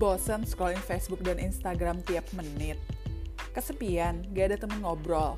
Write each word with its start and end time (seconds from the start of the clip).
Bosan 0.00 0.48
scrolling 0.48 0.80
Facebook 0.80 1.20
dan 1.20 1.36
Instagram 1.36 2.00
tiap 2.08 2.24
menit. 2.32 2.80
Kesepian, 3.52 4.24
gak 4.32 4.48
ada 4.48 4.56
temen 4.56 4.80
ngobrol. 4.80 5.36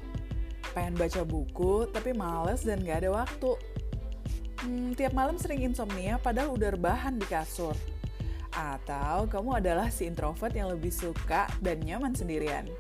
Pengen 0.71 0.95
baca 0.95 1.27
buku, 1.27 1.91
tapi 1.91 2.15
males 2.15 2.63
dan 2.63 2.79
gak 2.87 3.03
ada 3.03 3.11
waktu. 3.11 3.59
Hmm, 4.63 4.95
tiap 4.95 5.19
malam 5.19 5.35
sering 5.35 5.67
insomnia 5.67 6.23
padahal 6.23 6.55
udah 6.55 6.79
rebahan 6.79 7.19
di 7.19 7.27
kasur. 7.27 7.75
Atau 8.55 9.27
kamu 9.27 9.59
adalah 9.59 9.91
si 9.91 10.07
introvert 10.07 10.55
yang 10.55 10.71
lebih 10.71 10.95
suka 10.95 11.51
dan 11.59 11.83
nyaman 11.83 12.15
sendirian. 12.15 12.71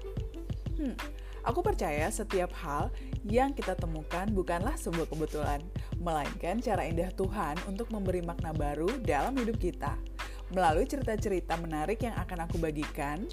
Hmm, 0.78 0.94
aku 1.42 1.66
percaya 1.66 2.06
setiap 2.14 2.54
hal 2.62 2.94
yang 3.26 3.50
kita 3.50 3.74
temukan 3.74 4.30
bukanlah 4.30 4.78
sebuah 4.78 5.10
kebetulan, 5.10 5.58
melainkan 5.98 6.62
cara 6.62 6.86
indah 6.86 7.10
Tuhan 7.18 7.58
untuk 7.66 7.90
memberi 7.90 8.22
makna 8.22 8.54
baru 8.54 9.02
dalam 9.02 9.34
hidup 9.34 9.58
kita. 9.58 10.11
Melalui 10.52 10.84
cerita-cerita 10.84 11.56
menarik 11.56 12.04
yang 12.04 12.12
akan 12.12 12.44
aku 12.44 12.60
bagikan, 12.60 13.24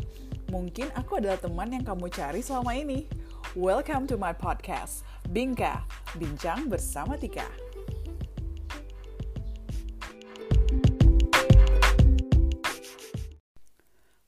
mungkin 0.47 0.87
aku 0.95 1.19
adalah 1.19 1.35
teman 1.35 1.67
yang 1.67 1.83
kamu 1.83 2.07
cari 2.07 2.39
selama 2.39 2.71
ini. 2.71 3.11
Welcome 3.59 4.07
to 4.07 4.15
my 4.15 4.31
podcast, 4.31 5.03
Bingka, 5.27 5.83
Bincang 6.15 6.71
Bersama 6.71 7.19
Tika. 7.19 7.43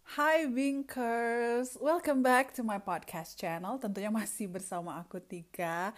Hai 0.04 0.52
Binkers, 0.52 1.80
welcome 1.80 2.20
back 2.20 2.52
to 2.60 2.62
my 2.68 2.76
podcast 2.76 3.40
channel. 3.40 3.80
Tentunya 3.80 4.12
masih 4.12 4.52
bersama 4.52 4.99
aku 4.99 5.23
Tika. 5.23 5.96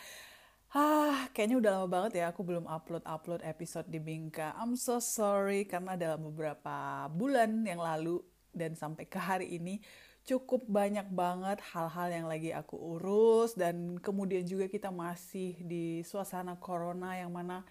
Ah, 0.73 1.29
kayaknya 1.37 1.61
udah 1.61 1.71
lama 1.77 1.85
banget 1.85 2.11
ya 2.17 2.33
aku 2.33 2.41
belum 2.41 2.65
upload-upload 2.65 3.45
episode 3.45 3.85
di 3.93 4.01
Bingka. 4.01 4.57
I'm 4.57 4.73
so 4.73 4.97
sorry 4.97 5.69
karena 5.69 5.93
dalam 5.93 6.25
beberapa 6.25 7.05
bulan 7.13 7.61
yang 7.61 7.77
lalu 7.77 8.25
dan 8.49 8.73
sampai 8.73 9.05
ke 9.05 9.21
hari 9.21 9.53
ini 9.53 9.85
cukup 10.25 10.65
banyak 10.65 11.05
banget 11.13 11.61
hal-hal 11.77 12.09
yang 12.09 12.25
lagi 12.25 12.49
aku 12.57 12.73
urus 12.97 13.53
dan 13.53 14.01
kemudian 14.01 14.49
juga 14.49 14.65
kita 14.65 14.89
masih 14.89 15.61
di 15.61 16.01
suasana 16.01 16.57
corona 16.57 17.21
yang 17.21 17.29
mana 17.29 17.61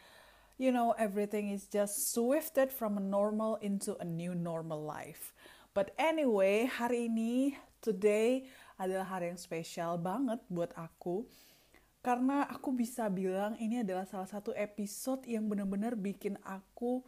you 0.54 0.70
know 0.70 0.94
everything 0.94 1.50
is 1.50 1.66
just 1.66 2.14
swifted 2.14 2.70
from 2.70 2.94
a 2.94 3.02
normal 3.02 3.58
into 3.66 3.98
a 3.98 4.06
new 4.06 4.30
normal 4.30 4.78
life. 4.78 5.34
But 5.74 5.90
anyway, 5.98 6.70
hari 6.70 7.10
ini 7.10 7.58
today 7.82 8.46
adalah 8.78 9.18
hari 9.18 9.34
yang 9.34 9.42
spesial 9.42 9.98
banget 9.98 10.38
buat 10.46 10.70
aku 10.78 11.26
karena 12.02 12.50
aku 12.50 12.74
bisa 12.74 13.06
bilang 13.06 13.54
ini 13.62 13.86
adalah 13.86 14.02
salah 14.04 14.26
satu 14.26 14.50
episode 14.58 15.22
yang 15.30 15.46
bener-bener 15.46 15.94
bikin 15.94 16.34
aku 16.42 17.06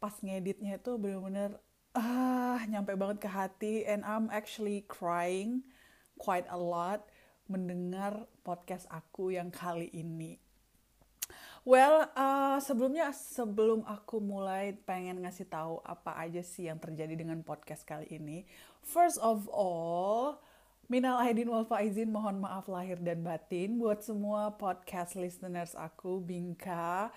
pas 0.00 0.16
ngeditnya 0.24 0.80
itu 0.80 0.96
bener-bener 0.96 1.60
ah 1.92 2.56
nyampe 2.64 2.96
banget 2.96 3.20
ke 3.20 3.28
hati 3.28 3.74
and 3.84 4.00
I'm 4.00 4.32
actually 4.32 4.88
crying 4.88 5.60
quite 6.16 6.48
a 6.48 6.56
lot 6.56 7.04
mendengar 7.52 8.24
podcast 8.40 8.88
aku 8.88 9.34
yang 9.36 9.52
kali 9.52 9.92
ini. 9.92 10.40
Well, 11.60 12.08
uh, 12.16 12.56
sebelumnya 12.64 13.12
sebelum 13.12 13.84
aku 13.84 14.16
mulai 14.16 14.72
pengen 14.72 15.20
ngasih 15.20 15.44
tahu 15.44 15.84
apa 15.84 16.16
aja 16.16 16.40
sih 16.40 16.72
yang 16.72 16.80
terjadi 16.80 17.12
dengan 17.12 17.44
podcast 17.44 17.84
kali 17.84 18.08
ini. 18.08 18.48
First 18.80 19.20
of 19.20 19.44
all, 19.52 20.40
Minal 20.90 21.22
aidin 21.22 21.46
wal 21.46 21.62
faizin, 21.62 22.10
mohon 22.10 22.42
maaf 22.42 22.66
lahir 22.66 22.98
dan 22.98 23.22
batin 23.22 23.78
buat 23.78 24.02
semua 24.02 24.50
podcast 24.58 25.14
listeners 25.14 25.78
aku, 25.78 26.18
Bingka. 26.18 27.14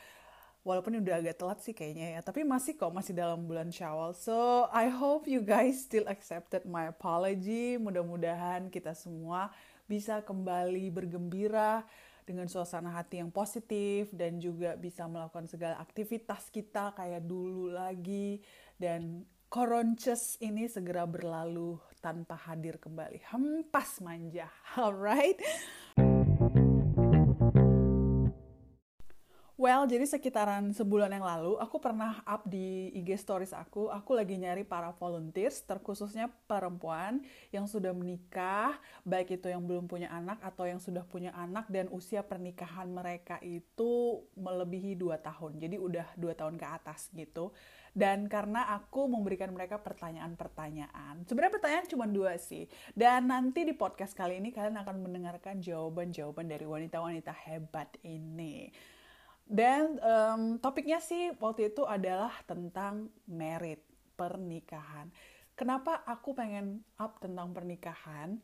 Walaupun 0.62 1.02
udah 1.02 1.18
agak 1.18 1.42
telat 1.42 1.58
sih 1.66 1.74
kayaknya 1.74 2.14
ya, 2.14 2.22
tapi 2.22 2.46
masih 2.46 2.78
kok, 2.78 2.94
masih 2.94 3.18
dalam 3.18 3.50
bulan 3.50 3.74
Syawal. 3.74 4.14
So, 4.14 4.70
I 4.70 4.94
hope 4.94 5.26
you 5.26 5.42
guys 5.42 5.90
still 5.90 6.06
accepted 6.06 6.70
my 6.70 6.94
apology. 6.94 7.82
Mudah-mudahan 7.82 8.70
kita 8.70 8.94
semua 8.94 9.50
bisa 9.90 10.22
kembali 10.22 10.94
bergembira 10.94 11.82
dengan 12.30 12.46
suasana 12.46 12.94
hati 12.94 13.26
yang 13.26 13.34
positif 13.34 14.14
dan 14.14 14.38
juga 14.38 14.78
bisa 14.78 15.10
melakukan 15.10 15.50
segala 15.50 15.82
aktivitas 15.82 16.54
kita 16.54 16.94
kayak 16.94 17.26
dulu 17.26 17.74
lagi 17.74 18.38
dan 18.78 19.26
koronces 19.50 20.38
ini 20.46 20.70
segera 20.70 21.10
berlalu 21.10 21.82
tanpa 22.04 22.36
hadir 22.36 22.76
kembali. 22.84 23.24
Hempas 23.32 24.04
manja. 24.04 24.52
Alright. 24.76 25.40
Well, 29.64 29.88
jadi 29.88 30.04
sekitaran 30.04 30.76
sebulan 30.76 31.08
yang 31.08 31.24
lalu, 31.24 31.56
aku 31.56 31.80
pernah 31.80 32.20
up 32.28 32.44
di 32.44 32.92
IG 33.00 33.16
stories 33.16 33.56
aku, 33.56 33.88
aku 33.88 34.12
lagi 34.12 34.36
nyari 34.36 34.68
para 34.68 34.92
volunteers, 34.92 35.64
terkhususnya 35.64 36.28
perempuan 36.52 37.24
yang 37.48 37.64
sudah 37.64 37.96
menikah, 37.96 38.76
baik 39.08 39.40
itu 39.40 39.48
yang 39.48 39.64
belum 39.64 39.88
punya 39.88 40.12
anak 40.12 40.44
atau 40.44 40.68
yang 40.68 40.84
sudah 40.84 41.08
punya 41.08 41.32
anak 41.32 41.72
dan 41.72 41.88
usia 41.96 42.28
pernikahan 42.28 42.92
mereka 42.92 43.40
itu 43.40 44.28
melebihi 44.36 45.00
2 45.00 45.16
tahun. 45.24 45.56
Jadi 45.56 45.80
udah 45.80 46.12
2 46.20 46.36
tahun 46.36 46.60
ke 46.60 46.68
atas 46.68 47.08
gitu. 47.16 47.56
Dan 47.96 48.28
karena 48.28 48.68
aku 48.68 49.08
memberikan 49.08 49.48
mereka 49.56 49.80
pertanyaan-pertanyaan. 49.80 51.24
Sebenarnya 51.24 51.56
pertanyaan 51.56 51.88
cuma 51.88 52.04
dua 52.04 52.36
sih. 52.36 52.68
Dan 52.92 53.32
nanti 53.32 53.64
di 53.64 53.72
podcast 53.72 54.12
kali 54.12 54.44
ini 54.44 54.52
kalian 54.52 54.76
akan 54.82 55.08
mendengarkan 55.08 55.64
jawaban-jawaban 55.64 56.52
dari 56.52 56.68
wanita-wanita 56.68 57.32
hebat 57.48 57.96
ini. 58.04 58.92
Dan 59.44 60.00
um, 60.00 60.42
topiknya 60.58 61.04
sih 61.04 61.36
waktu 61.38 61.70
itu 61.76 61.84
adalah 61.84 62.32
tentang 62.48 63.12
merit, 63.28 63.84
pernikahan. 64.16 65.12
Kenapa 65.54 66.02
aku 66.08 66.34
pengen 66.34 66.82
up 66.98 67.22
tentang 67.22 67.54
pernikahan? 67.54 68.42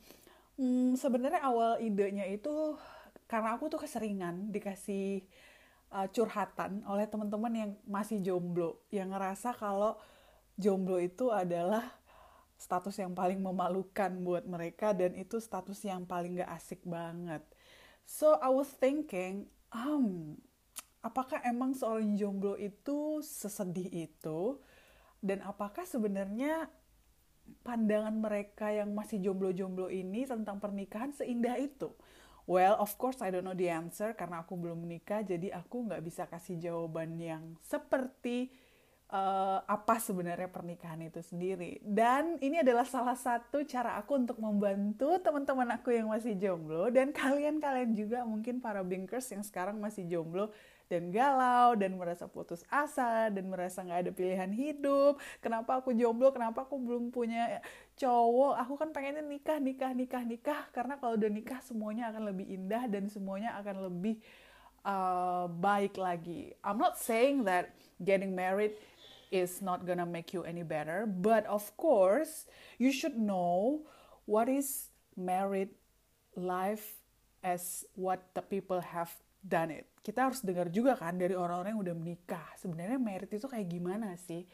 Hmm, 0.60 0.94
Sebenarnya 1.00 1.42
awal 1.42 1.80
idenya 1.82 2.28
itu 2.28 2.78
karena 3.26 3.56
aku 3.56 3.72
tuh 3.72 3.82
keseringan 3.82 4.52
dikasih 4.52 5.24
uh, 5.94 6.08
curhatan 6.10 6.86
oleh 6.86 7.06
teman-teman 7.10 7.54
yang 7.54 7.72
masih 7.86 8.22
jomblo, 8.22 8.84
yang 8.94 9.14
ngerasa 9.14 9.56
kalau 9.58 9.98
jomblo 10.60 11.00
itu 11.00 11.32
adalah 11.34 11.86
status 12.60 13.00
yang 13.00 13.16
paling 13.16 13.40
memalukan 13.40 14.12
buat 14.20 14.44
mereka 14.44 14.92
dan 14.92 15.16
itu 15.16 15.40
status 15.40 15.80
yang 15.88 16.04
paling 16.04 16.44
gak 16.44 16.52
asik 16.60 16.84
banget. 16.84 17.42
So 18.04 18.36
I 18.44 18.52
was 18.52 18.68
thinking, 18.68 19.48
um, 19.72 20.36
apakah 21.00 21.40
emang 21.48 21.72
seorang 21.76 22.16
jomblo 22.20 22.60
itu 22.60 23.24
sesedih 23.24 23.88
itu 24.10 24.60
dan 25.20 25.44
apakah 25.44 25.84
sebenarnya 25.84 26.68
pandangan 27.66 28.14
mereka 28.14 28.70
yang 28.70 28.94
masih 28.94 29.20
jomblo-jomblo 29.20 29.90
ini 29.90 30.24
tentang 30.28 30.62
pernikahan 30.62 31.12
seindah 31.12 31.58
itu? 31.60 31.92
Well, 32.50 32.82
of 32.82 32.98
course 32.98 33.22
I 33.22 33.30
don't 33.30 33.46
know 33.46 33.54
the 33.54 33.70
answer 33.70 34.18
karena 34.18 34.42
aku 34.42 34.58
belum 34.58 34.82
menikah, 34.82 35.22
jadi 35.22 35.54
aku 35.54 35.86
nggak 35.86 36.02
bisa 36.02 36.26
kasih 36.26 36.58
jawaban 36.58 37.14
yang 37.22 37.54
seperti 37.62 38.50
uh, 39.14 39.62
apa 39.70 40.02
sebenarnya 40.02 40.50
pernikahan 40.50 40.98
itu 41.06 41.22
sendiri. 41.22 41.78
Dan 41.86 42.42
ini 42.42 42.66
adalah 42.66 42.90
salah 42.90 43.14
satu 43.14 43.62
cara 43.70 44.02
aku 44.02 44.18
untuk 44.18 44.42
membantu 44.42 45.22
teman-teman 45.22 45.78
aku 45.78 45.94
yang 45.94 46.10
masih 46.10 46.34
jomblo 46.42 46.90
dan 46.90 47.14
kalian-kalian 47.14 47.94
juga 47.94 48.26
mungkin 48.26 48.58
para 48.58 48.82
binkers 48.82 49.30
yang 49.30 49.46
sekarang 49.46 49.78
masih 49.78 50.10
jomblo 50.10 50.50
dan 50.90 51.14
galau 51.14 51.78
dan 51.78 51.94
merasa 51.96 52.26
putus 52.26 52.66
asa 52.68 53.30
dan 53.30 53.46
merasa 53.46 53.86
nggak 53.86 54.10
ada 54.10 54.12
pilihan 54.12 54.50
hidup. 54.50 55.22
Kenapa 55.38 55.78
aku 55.80 55.94
jomblo? 55.94 56.34
Kenapa 56.34 56.66
aku 56.66 56.82
belum 56.82 57.14
punya 57.14 57.62
cowok? 57.96 58.58
Aku 58.66 58.74
kan 58.76 58.90
pengennya 58.90 59.22
nikah 59.22 59.62
nikah 59.62 59.94
nikah 59.94 60.26
nikah. 60.26 60.62
Karena 60.74 60.98
kalau 60.98 61.14
udah 61.14 61.30
nikah 61.30 61.62
semuanya 61.62 62.10
akan 62.10 62.34
lebih 62.34 62.50
indah 62.50 62.90
dan 62.90 63.06
semuanya 63.06 63.54
akan 63.62 63.86
lebih 63.86 64.18
uh, 64.82 65.46
baik 65.46 65.94
lagi. 66.02 66.58
I'm 66.66 66.82
not 66.82 66.98
saying 66.98 67.46
that 67.46 67.70
getting 68.02 68.34
married 68.34 68.74
is 69.30 69.62
not 69.62 69.86
gonna 69.86 70.10
make 70.10 70.34
you 70.34 70.42
any 70.42 70.66
better 70.66 71.06
but 71.06 71.46
of 71.46 71.70
course 71.78 72.50
you 72.82 72.90
should 72.90 73.14
know 73.14 73.86
what 74.26 74.50
is 74.50 74.90
married 75.14 75.70
life 76.34 76.98
as 77.46 77.86
what 77.94 78.34
the 78.34 78.42
people 78.42 78.82
have 78.82 79.14
done 79.50 79.82
it. 79.82 79.90
Kita 80.00 80.30
harus 80.30 80.46
dengar 80.46 80.70
juga 80.70 80.94
kan 80.94 81.18
dari 81.18 81.34
orang-orang 81.34 81.74
yang 81.74 81.82
udah 81.82 81.96
menikah. 81.98 82.48
Sebenarnya 82.62 83.02
merit 83.02 83.34
itu 83.34 83.50
kayak 83.50 83.68
gimana 83.68 84.14
sih? 84.16 84.46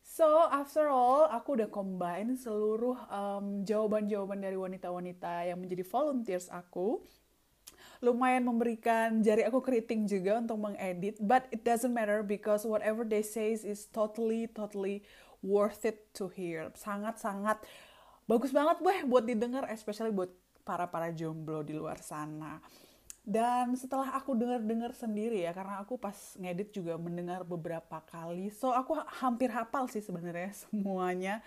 So, 0.00 0.26
after 0.48 0.88
all, 0.88 1.28
aku 1.28 1.60
udah 1.60 1.68
combine 1.68 2.34
seluruh 2.34 2.96
um, 3.12 3.62
jawaban-jawaban 3.62 4.40
dari 4.40 4.56
wanita-wanita 4.56 5.52
yang 5.52 5.60
menjadi 5.60 5.84
volunteers 5.86 6.48
aku. 6.48 7.04
Lumayan 8.00 8.48
memberikan 8.48 9.20
jari 9.20 9.44
aku 9.44 9.60
keriting 9.60 10.08
juga 10.08 10.40
untuk 10.40 10.56
mengedit. 10.56 11.20
But 11.20 11.46
it 11.52 11.62
doesn't 11.62 11.92
matter 11.92 12.24
because 12.24 12.64
whatever 12.64 13.04
they 13.04 13.20
say 13.20 13.52
is 13.54 13.86
totally, 13.92 14.48
totally 14.50 15.04
worth 15.44 15.84
it 15.84 16.10
to 16.16 16.32
hear. 16.32 16.72
Sangat-sangat 16.74 17.60
bagus 18.24 18.50
banget 18.56 18.80
weh 18.80 19.04
buat 19.04 19.28
didengar, 19.28 19.68
especially 19.68 20.10
buat 20.16 20.32
para-para 20.64 21.12
jomblo 21.12 21.60
di 21.60 21.76
luar 21.76 22.00
sana 22.00 22.58
dan 23.20 23.76
setelah 23.76 24.16
aku 24.16 24.32
dengar-dengar 24.32 24.96
sendiri 24.96 25.44
ya 25.44 25.52
karena 25.52 25.84
aku 25.84 26.00
pas 26.00 26.16
ngedit 26.40 26.72
juga 26.72 26.96
mendengar 26.96 27.44
beberapa 27.44 28.00
kali 28.08 28.48
so 28.48 28.72
aku 28.72 28.96
hampir 29.20 29.52
hafal 29.52 29.86
sih 29.86 30.00
sebenarnya 30.00 30.50
semuanya 30.66 31.44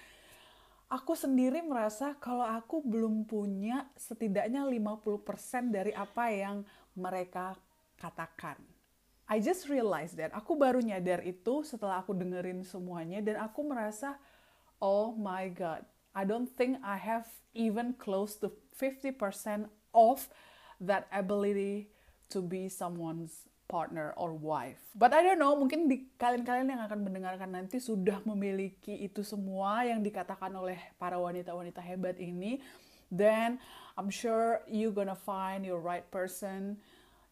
aku 0.93 1.17
sendiri 1.17 1.65
merasa 1.65 2.13
kalau 2.21 2.45
aku 2.45 2.85
belum 2.85 3.25
punya 3.25 3.89
setidaknya 3.97 4.61
50% 4.61 5.73
dari 5.73 5.89
apa 5.89 6.29
yang 6.29 6.61
mereka 6.93 7.57
katakan. 7.97 8.61
I 9.25 9.41
just 9.41 9.65
realized 9.65 10.21
that. 10.21 10.29
Aku 10.37 10.53
baru 10.53 10.83
nyadar 10.83 11.25
itu 11.25 11.65
setelah 11.65 12.05
aku 12.05 12.13
dengerin 12.13 12.61
semuanya 12.61 13.25
dan 13.25 13.41
aku 13.41 13.65
merasa, 13.65 14.21
oh 14.77 15.17
my 15.17 15.49
god, 15.49 15.81
I 16.13 16.27
don't 16.27 16.45
think 16.45 16.77
I 16.85 17.01
have 17.01 17.25
even 17.57 17.97
close 17.97 18.37
to 18.45 18.53
50% 18.77 19.65
of 19.95 20.29
that 20.85 21.07
ability 21.11 21.89
to 22.31 22.41
be 22.41 22.67
someone's 22.67 23.47
partner 23.67 24.13
or 24.17 24.35
wife. 24.37 24.81
But 24.93 25.13
I 25.13 25.23
don't 25.23 25.41
know, 25.41 25.57
mungkin 25.57 25.89
di 25.89 26.13
kalian-kalian 26.19 26.69
yang 26.69 26.83
akan 26.85 26.99
mendengarkan 27.01 27.49
nanti 27.49 27.81
sudah 27.81 28.21
memiliki 28.21 28.93
itu 29.01 29.25
semua 29.25 29.87
yang 29.87 30.05
dikatakan 30.05 30.53
oleh 30.53 30.77
para 31.01 31.17
wanita-wanita 31.17 31.81
hebat 31.81 32.21
ini. 32.21 32.61
Then 33.09 33.57
I'm 33.97 34.09
sure 34.09 34.61
you 34.69 34.93
gonna 34.93 35.17
find 35.17 35.65
your 35.65 35.81
right 35.81 36.05
person. 36.09 36.81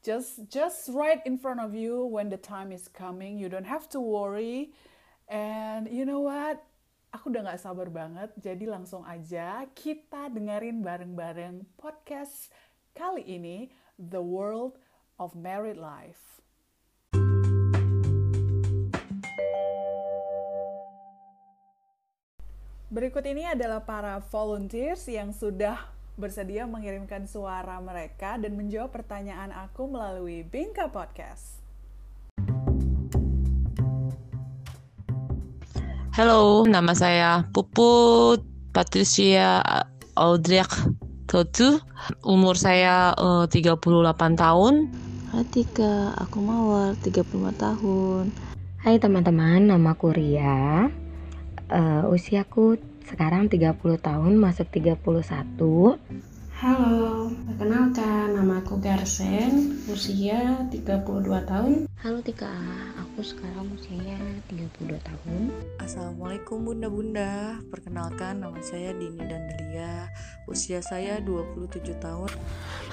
Just 0.02 0.50
just 0.50 0.90
right 0.90 1.22
in 1.30 1.38
front 1.38 1.62
of 1.62 1.78
you 1.78 2.10
when 2.10 2.34
the 2.34 2.42
time 2.42 2.74
is 2.74 2.90
coming. 2.90 3.38
You 3.38 3.50
don't 3.50 3.70
have 3.70 3.86
to 3.94 4.02
worry. 4.02 4.74
And 5.30 5.86
you 5.90 6.10
know 6.10 6.26
what? 6.26 6.62
Aku 7.12 7.28
udah 7.28 7.44
gak 7.44 7.60
sabar 7.60 7.92
banget, 7.92 8.32
jadi 8.40 8.72
langsung 8.72 9.04
aja 9.04 9.68
kita 9.76 10.32
dengerin 10.32 10.80
bareng-bareng 10.80 11.68
podcast 11.76 12.48
kali 12.92 13.24
ini, 13.24 13.72
The 13.96 14.20
World 14.20 14.76
of 15.16 15.32
Married 15.36 15.80
Life. 15.80 16.44
Berikut 22.92 23.24
ini 23.24 23.48
adalah 23.48 23.88
para 23.88 24.20
volunteers 24.20 25.08
yang 25.08 25.32
sudah 25.32 25.80
bersedia 26.20 26.68
mengirimkan 26.68 27.24
suara 27.24 27.80
mereka 27.80 28.36
dan 28.36 28.60
menjawab 28.60 28.92
pertanyaan 28.92 29.56
aku 29.56 29.88
melalui 29.88 30.44
Bingka 30.44 30.92
Podcast. 30.92 31.64
Halo, 36.12 36.68
nama 36.68 36.92
saya 36.92 37.48
Puput 37.56 38.44
Patricia 38.76 39.64
Audriak 40.20 40.76
Totu. 41.32 41.80
Umur 42.28 42.60
saya 42.60 43.16
uh, 43.16 43.48
38 43.48 43.80
tahun. 44.36 44.92
Hai 45.32 45.48
Tika, 45.48 46.12
aku 46.20 46.44
Mawar, 46.44 47.00
35 47.00 47.56
tahun. 47.56 48.36
Hai 48.84 49.00
teman-teman, 49.00 49.64
nama 49.64 49.96
aku 49.96 50.12
Ria 50.12 50.92
uh, 51.72 52.04
usiaku 52.12 52.76
sekarang 53.08 53.48
30 53.48 53.80
tahun 54.04 54.34
masuk 54.36 54.68
31 54.76 55.08
Halo, 56.62 57.34
perkenalkan 57.50 58.38
nama 58.38 58.62
aku 58.62 58.78
Garsen, 58.78 59.82
usia 59.90 60.62
32 60.70 61.42
tahun. 61.50 61.90
Halo 62.06 62.22
Tika, 62.22 62.54
aku 63.02 63.26
sekarang 63.26 63.66
usianya 63.74 64.22
32 64.46 64.94
tahun. 65.02 65.50
Assalamualaikum 65.82 66.62
bunda-bunda, 66.62 67.58
perkenalkan 67.74 68.46
nama 68.46 68.62
saya 68.62 68.94
Dini 68.94 69.26
dan 69.26 69.42
Delia, 69.50 70.06
usia 70.46 70.86
saya 70.86 71.18
27 71.26 71.98
tahun. 71.98 72.30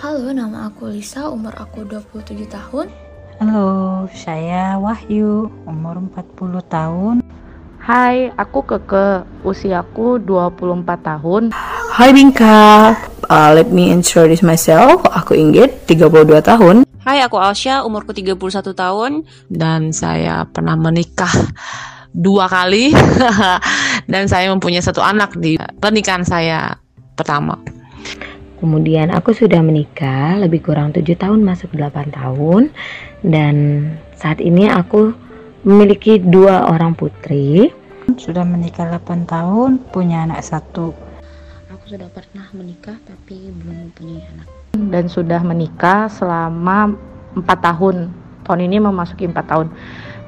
Halo, 0.00 0.32
nama 0.32 0.73
aku 0.73 0.88
Lisa, 0.88 1.29
umur 1.29 1.53
aku 1.61 1.85
27 1.85 2.49
tahun. 2.49 2.88
Halo, 3.37 4.09
saya 4.17 4.81
Wahyu, 4.81 5.53
umur 5.69 6.00
40 6.17 6.65
tahun. 6.73 7.20
Hai, 7.85 8.32
aku 8.32 8.65
Keke, 8.65 9.29
usiaku 9.44 10.17
24 10.25 11.05
tahun. 11.05 11.53
Hai 11.98 12.14
Bingka, 12.14 12.94
uh, 13.26 13.50
let 13.58 13.74
me 13.74 13.90
introduce 13.90 14.46
myself. 14.46 15.02
Aku 15.02 15.34
Inggit, 15.34 15.82
32 15.90 16.38
tahun. 16.46 16.86
Hai, 17.02 17.26
aku 17.26 17.42
Alsha, 17.42 17.82
umurku 17.82 18.14
31 18.14 18.38
tahun. 18.70 19.26
Dan 19.50 19.90
saya 19.90 20.46
pernah 20.46 20.78
menikah 20.78 21.34
dua 22.14 22.46
kali. 22.46 22.94
Dan 24.14 24.30
saya 24.30 24.46
mempunyai 24.54 24.78
satu 24.78 25.02
anak 25.02 25.42
di 25.42 25.58
pernikahan 25.58 26.22
saya 26.22 26.78
pertama. 27.18 27.58
Kemudian 28.62 29.10
aku 29.10 29.34
sudah 29.34 29.58
menikah 29.58 30.38
lebih 30.38 30.70
kurang 30.70 30.94
7 30.94 31.02
tahun 31.02 31.42
masuk 31.42 31.74
8 31.74 32.14
tahun. 32.14 32.70
Dan 33.26 33.54
saat 34.14 34.38
ini 34.38 34.70
aku 34.70 35.18
memiliki 35.66 36.22
dua 36.22 36.70
orang 36.70 36.94
putri 36.94 37.74
sudah 38.14 38.46
menikah 38.46 38.86
8 38.86 39.26
tahun, 39.26 39.82
punya 39.90 40.22
anak 40.22 40.46
satu. 40.46 41.07
Aku 41.88 41.96
sudah 41.96 42.12
pernah 42.12 42.44
menikah 42.52 43.00
tapi 43.00 43.49
belum 43.49 43.88
mempunyai 43.88 44.20
anak. 44.20 44.44
Dan 44.76 45.08
sudah 45.08 45.40
menikah 45.40 46.12
selama 46.12 46.93
4 47.32 47.40
tahun. 47.49 48.12
Tahun 48.44 48.61
ini 48.61 48.76
memasuki 48.76 49.25
4 49.25 49.32
tahun. 49.49 49.73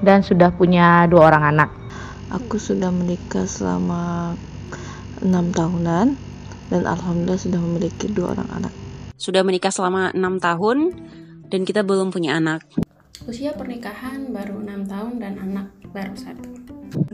Dan 0.01 0.25
sudah 0.25 0.57
punya 0.57 1.05
dua 1.05 1.29
orang 1.29 1.53
anak. 1.53 1.69
Aku 2.33 2.57
sudah 2.57 2.89
menikah 2.89 3.45
selama 3.45 4.33
6 5.21 5.29
tahunan 5.53 6.17
dan 6.73 6.83
alhamdulillah 6.89 7.37
sudah 7.37 7.61
memiliki 7.61 8.09
dua 8.09 8.41
orang 8.41 8.49
anak. 8.57 8.73
Sudah 9.21 9.45
menikah 9.45 9.69
selama 9.69 10.17
6 10.17 10.41
tahun 10.41 10.97
dan 11.53 11.61
kita 11.69 11.85
belum 11.85 12.09
punya 12.09 12.41
anak. 12.41 12.65
Usia 13.29 13.53
pernikahan 13.53 14.33
baru 14.33 14.65
6 14.65 14.89
tahun 14.89 15.15
dan 15.21 15.37
anak 15.37 15.69
baru 15.93 16.17
satu. 16.17 16.49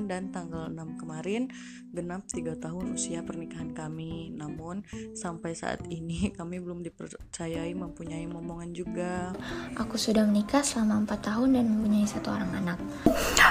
Dan 0.07 0.31
tanggal 0.31 0.71
6 0.71 1.03
kemarin 1.03 1.51
genap 1.91 2.31
3 2.31 2.55
tahun 2.63 2.95
usia 2.95 3.27
pernikahan 3.27 3.75
kami. 3.75 4.31
Namun 4.31 4.87
sampai 5.19 5.59
saat 5.59 5.83
ini 5.91 6.31
kami 6.39 6.63
belum 6.63 6.87
dipercayai 6.87 7.75
mempunyai 7.75 8.23
momongan 8.31 8.71
juga. 8.71 9.35
Aku 9.75 9.99
sudah 9.99 10.23
menikah 10.23 10.63
selama 10.63 11.11
4 11.11 11.27
tahun 11.27 11.49
dan 11.59 11.65
mempunyai 11.75 12.07
satu 12.07 12.31
orang 12.31 12.55
anak. 12.55 12.79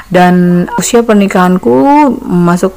Dan 0.07 0.63
usia 0.79 1.03
pernikahanku 1.03 1.75
masuk 2.23 2.71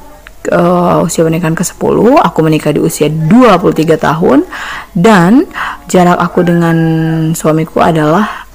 uh, 0.50 1.06
usia 1.06 1.22
pernikahan 1.22 1.54
ke-10 1.54 1.96
aku 2.18 2.38
menikah 2.42 2.74
di 2.74 2.82
usia 2.82 3.06
23 3.06 3.94
tahun. 3.94 4.42
Dan 4.90 5.46
jarak 5.86 6.18
aku 6.18 6.42
dengan 6.42 6.76
suamiku 7.38 7.78
adalah 7.78 8.47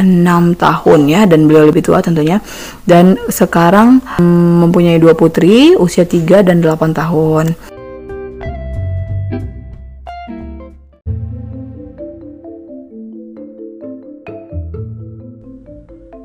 enam 0.00 0.56
tahun 0.56 1.10
ya 1.10 1.28
dan 1.28 1.44
beliau 1.44 1.68
lebih 1.68 1.84
tua 1.84 2.00
tentunya 2.00 2.40
dan 2.88 3.18
sekarang 3.28 4.00
mm, 4.16 4.68
mempunyai 4.68 4.96
dua 4.96 5.12
putri 5.12 5.74
usia 5.76 6.08
3 6.08 6.46
dan 6.46 6.64
8 6.64 6.94
tahun. 6.96 7.52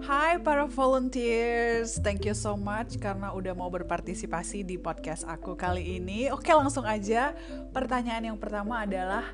Hai 0.08 0.40
para 0.40 0.70
volunteers, 0.70 2.00
thank 2.00 2.24
you 2.24 2.38
so 2.38 2.56
much 2.56 2.96
karena 3.02 3.34
udah 3.34 3.52
mau 3.58 3.68
berpartisipasi 3.74 4.64
di 4.64 4.80
podcast 4.80 5.26
aku 5.26 5.58
kali 5.58 6.00
ini. 6.00 6.32
Oke, 6.32 6.54
langsung 6.54 6.86
aja. 6.88 7.36
Pertanyaan 7.76 8.32
yang 8.32 8.40
pertama 8.40 8.86
adalah 8.86 9.28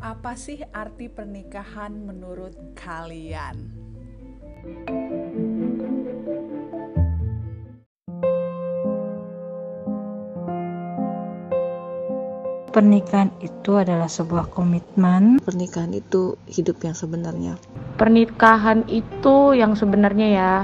apa 0.00 0.32
sih 0.36 0.60
arti 0.72 1.12
pernikahan 1.12 1.92
menurut 1.92 2.56
kalian? 2.76 3.79
Pernikahan 12.70 13.34
itu 13.42 13.82
adalah 13.82 14.06
sebuah 14.06 14.46
komitmen. 14.54 15.42
Pernikahan 15.42 15.90
itu 15.90 16.38
hidup 16.46 16.78
yang 16.86 16.94
sebenarnya. 16.94 17.58
Pernikahan 17.98 18.86
itu 18.86 19.58
yang 19.58 19.74
sebenarnya 19.74 20.28
ya, 20.30 20.54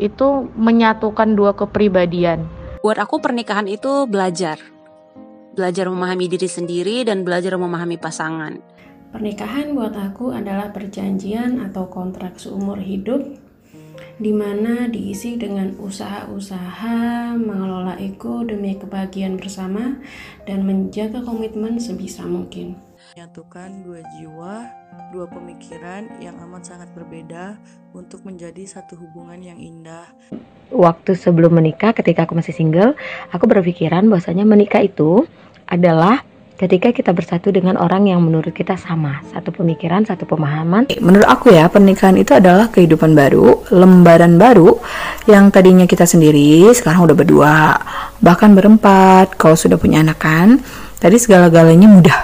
itu 0.00 0.48
menyatukan 0.56 1.36
dua 1.36 1.52
kepribadian. 1.52 2.48
Buat 2.80 3.04
aku 3.04 3.20
pernikahan 3.20 3.68
itu 3.68 4.08
belajar. 4.08 4.58
Belajar 5.52 5.92
memahami 5.92 6.26
diri 6.32 6.48
sendiri 6.48 7.04
dan 7.04 7.20
belajar 7.20 7.54
memahami 7.60 8.00
pasangan. 8.00 8.71
Pernikahan 9.12 9.76
buat 9.76 9.92
aku 9.92 10.32
adalah 10.32 10.72
perjanjian 10.72 11.60
atau 11.60 11.84
kontrak 11.92 12.40
seumur 12.40 12.80
hidup 12.80 13.20
di 14.16 14.32
mana 14.32 14.88
diisi 14.88 15.36
dengan 15.36 15.76
usaha-usaha 15.76 17.32
mengelola 17.36 18.00
ego 18.00 18.40
demi 18.40 18.76
kebahagiaan 18.76 19.36
bersama 19.36 20.00
dan 20.48 20.64
menjaga 20.64 21.20
komitmen 21.20 21.76
sebisa 21.76 22.24
mungkin. 22.24 22.78
Menyatukan 23.12 23.84
dua 23.84 24.00
jiwa, 24.16 24.54
dua 25.12 25.26
pemikiran 25.28 26.08
yang 26.22 26.38
amat 26.48 26.72
sangat 26.72 26.88
berbeda 26.96 27.60
untuk 27.92 28.24
menjadi 28.24 28.64
satu 28.64 28.96
hubungan 28.96 29.44
yang 29.44 29.60
indah. 29.60 30.08
Waktu 30.72 31.12
sebelum 31.12 31.52
menikah, 31.60 31.92
ketika 31.92 32.24
aku 32.24 32.32
masih 32.32 32.56
single, 32.56 32.96
aku 33.28 33.44
berpikiran 33.44 34.08
bahwasanya 34.08 34.48
menikah 34.48 34.80
itu 34.80 35.28
adalah 35.68 36.24
ketika 36.62 36.94
kita 36.94 37.10
bersatu 37.10 37.50
dengan 37.50 37.74
orang 37.74 38.06
yang 38.06 38.22
menurut 38.22 38.54
kita 38.54 38.78
sama, 38.78 39.18
satu 39.34 39.50
pemikiran, 39.50 40.06
satu 40.06 40.30
pemahaman. 40.30 40.86
Menurut 41.02 41.26
aku 41.26 41.50
ya, 41.50 41.66
pernikahan 41.66 42.14
itu 42.14 42.38
adalah 42.38 42.70
kehidupan 42.70 43.18
baru, 43.18 43.66
lembaran 43.74 44.38
baru 44.38 44.78
yang 45.26 45.50
tadinya 45.50 45.90
kita 45.90 46.06
sendiri, 46.06 46.70
sekarang 46.70 47.02
udah 47.02 47.16
berdua, 47.18 47.56
bahkan 48.22 48.54
berempat. 48.54 49.34
Kalau 49.34 49.58
sudah 49.58 49.74
punya 49.74 50.06
anak 50.06 50.22
kan, 50.22 50.62
tadi 51.02 51.18
segala-galanya 51.18 51.90
mudah. 51.90 52.20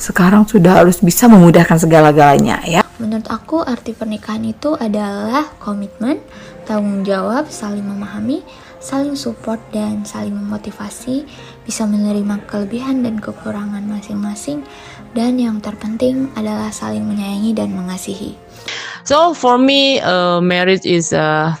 Sekarang 0.00 0.48
sudah 0.48 0.80
harus 0.80 1.04
bisa 1.04 1.28
memudahkan 1.28 1.76
segala-galanya 1.76 2.64
ya. 2.64 2.80
Menurut 2.96 3.28
aku 3.28 3.60
arti 3.60 3.92
pernikahan 3.92 4.40
itu 4.48 4.72
adalah 4.72 5.52
komitmen, 5.60 6.16
tanggung 6.64 7.04
jawab, 7.04 7.52
saling 7.52 7.84
memahami, 7.84 8.40
saling 8.82 9.14
support 9.14 9.62
dan 9.70 10.02
saling 10.02 10.34
memotivasi, 10.34 11.28
bisa 11.62 11.86
menerima 11.86 12.42
kelebihan 12.46 13.06
dan 13.06 13.22
kekurangan 13.22 13.86
masing-masing, 13.86 14.66
dan 15.14 15.38
yang 15.38 15.62
terpenting 15.62 16.30
adalah 16.34 16.74
saling 16.74 17.06
menyayangi 17.06 17.54
dan 17.54 17.70
mengasihi. 17.74 18.34
So 19.02 19.34
for 19.34 19.58
me, 19.58 19.98
uh, 19.98 20.38
marriage 20.38 20.86
is 20.86 21.10
a 21.10 21.58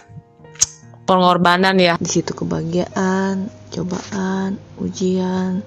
pengorbanan 1.06 1.78
ya. 1.78 1.98
Di 1.98 2.10
situ 2.10 2.34
kebahagiaan, 2.34 3.50
cobaan, 3.74 4.58
ujian, 4.78 5.66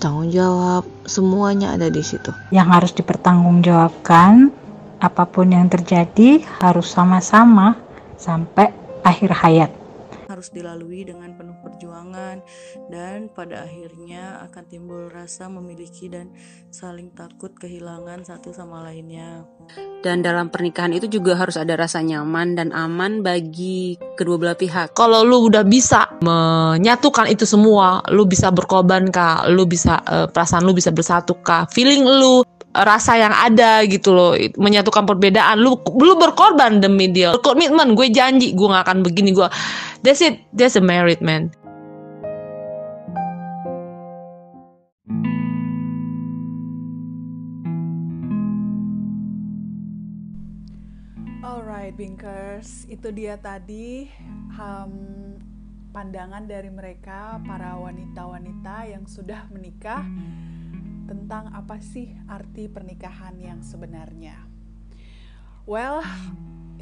tanggung 0.00 0.32
jawab, 0.32 0.88
semuanya 1.04 1.76
ada 1.76 1.92
di 1.92 2.00
situ. 2.00 2.32
Yang 2.48 2.68
harus 2.72 2.92
dipertanggungjawabkan, 2.96 4.50
apa 5.02 5.24
pun 5.26 5.50
yang 5.50 5.66
terjadi 5.66 6.46
harus 6.62 6.88
sama-sama 6.88 7.74
sampai 8.16 8.70
akhir 9.02 9.34
hayat 9.34 9.70
harus 10.42 10.50
dilalui 10.50 11.06
dengan 11.06 11.38
penuh 11.38 11.54
perjuangan 11.62 12.42
dan 12.90 13.30
pada 13.30 13.62
akhirnya 13.62 14.42
akan 14.50 14.64
timbul 14.66 15.06
rasa 15.06 15.46
memiliki 15.46 16.10
dan 16.10 16.34
saling 16.74 17.14
takut 17.14 17.54
kehilangan 17.54 18.26
satu 18.26 18.50
sama 18.50 18.82
lainnya. 18.82 19.46
Dan 20.02 20.26
dalam 20.26 20.50
pernikahan 20.50 20.90
itu 20.90 21.06
juga 21.06 21.38
harus 21.38 21.54
ada 21.54 21.78
rasa 21.78 22.02
nyaman 22.02 22.58
dan 22.58 22.74
aman 22.74 23.22
bagi 23.22 23.94
kedua 24.18 24.34
belah 24.34 24.58
pihak. 24.58 24.98
Kalau 24.98 25.22
lu 25.22 25.46
udah 25.46 25.62
bisa 25.62 26.10
menyatukan 26.18 27.30
itu 27.30 27.46
semua, 27.46 28.02
lu 28.10 28.26
bisa 28.26 28.50
berkorban 28.50 29.14
kah, 29.14 29.46
lu 29.46 29.62
bisa 29.62 30.02
uh, 30.02 30.26
perasaan 30.26 30.66
lu 30.66 30.74
bisa 30.74 30.90
bersatu 30.90 31.38
kah, 31.38 31.70
feeling 31.70 32.02
lu 32.02 32.42
rasa 32.72 33.20
yang 33.20 33.32
ada 33.36 33.84
gitu 33.84 34.16
loh. 34.16 34.32
Menyatukan 34.56 35.04
perbedaan. 35.04 35.60
Lu 35.60 35.76
lu 36.00 36.16
berkorban 36.16 36.80
demi 36.80 37.12
dia. 37.12 37.36
Komitmen 37.38 37.92
gue 37.92 38.08
janji 38.08 38.56
gue 38.56 38.68
gak 38.68 38.88
akan 38.88 39.04
begini. 39.04 39.36
Gue 39.36 39.48
that's 40.00 40.24
it. 40.24 40.40
That's 40.56 40.76
a 40.76 40.82
married 40.82 41.20
man. 41.20 41.52
Alright, 51.42 51.98
Binkers, 51.98 52.86
itu 52.86 53.10
dia 53.10 53.34
tadi 53.36 54.06
um, 54.54 54.94
pandangan 55.92 56.46
dari 56.48 56.70
mereka 56.72 57.36
para 57.44 57.76
wanita-wanita 57.76 58.88
yang 58.88 59.04
sudah 59.04 59.44
menikah 59.52 60.06
tentang 61.06 61.50
apa 61.52 61.78
sih 61.82 62.14
arti 62.30 62.70
pernikahan 62.70 63.36
yang 63.38 63.60
sebenarnya. 63.60 64.38
Well, 65.62 66.02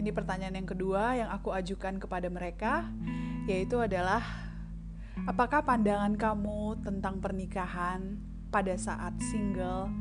ini 0.00 0.08
pertanyaan 0.12 0.56
yang 0.56 0.68
kedua 0.68 1.16
yang 1.20 1.28
aku 1.28 1.52
ajukan 1.52 2.00
kepada 2.00 2.32
mereka, 2.32 2.88
yaitu 3.44 3.76
adalah 3.76 4.24
apakah 5.28 5.60
pandangan 5.60 6.16
kamu 6.16 6.80
tentang 6.80 7.20
pernikahan 7.20 8.16
pada 8.48 8.72
saat 8.80 9.14
single 9.20 9.92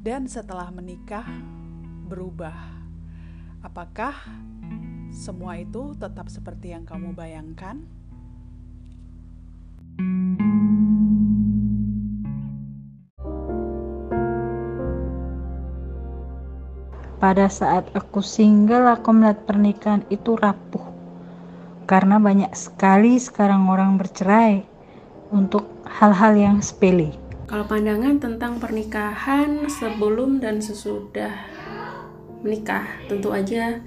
dan 0.00 0.30
setelah 0.30 0.70
menikah 0.70 1.26
berubah? 2.06 2.54
Apakah 3.60 4.14
semua 5.10 5.58
itu 5.58 5.92
tetap 5.98 6.30
seperti 6.30 6.72
yang 6.72 6.86
kamu 6.86 7.12
bayangkan? 7.12 7.82
Pada 17.20 17.52
saat 17.52 17.84
aku 17.92 18.24
single 18.24 18.88
aku 18.88 19.12
melihat 19.12 19.44
pernikahan 19.44 20.02
itu 20.08 20.34
rapuh. 20.40 20.82
Karena 21.84 22.16
banyak 22.16 22.50
sekali 22.56 23.20
sekarang 23.20 23.68
orang 23.68 24.00
bercerai 24.00 24.64
untuk 25.28 25.68
hal-hal 25.84 26.32
yang 26.34 26.56
sepele. 26.64 27.12
Kalau 27.44 27.68
pandangan 27.68 28.16
tentang 28.22 28.56
pernikahan 28.56 29.68
sebelum 29.68 30.40
dan 30.40 30.64
sesudah 30.64 31.34
menikah 32.40 32.88
tentu 33.04 33.36
aja 33.36 33.84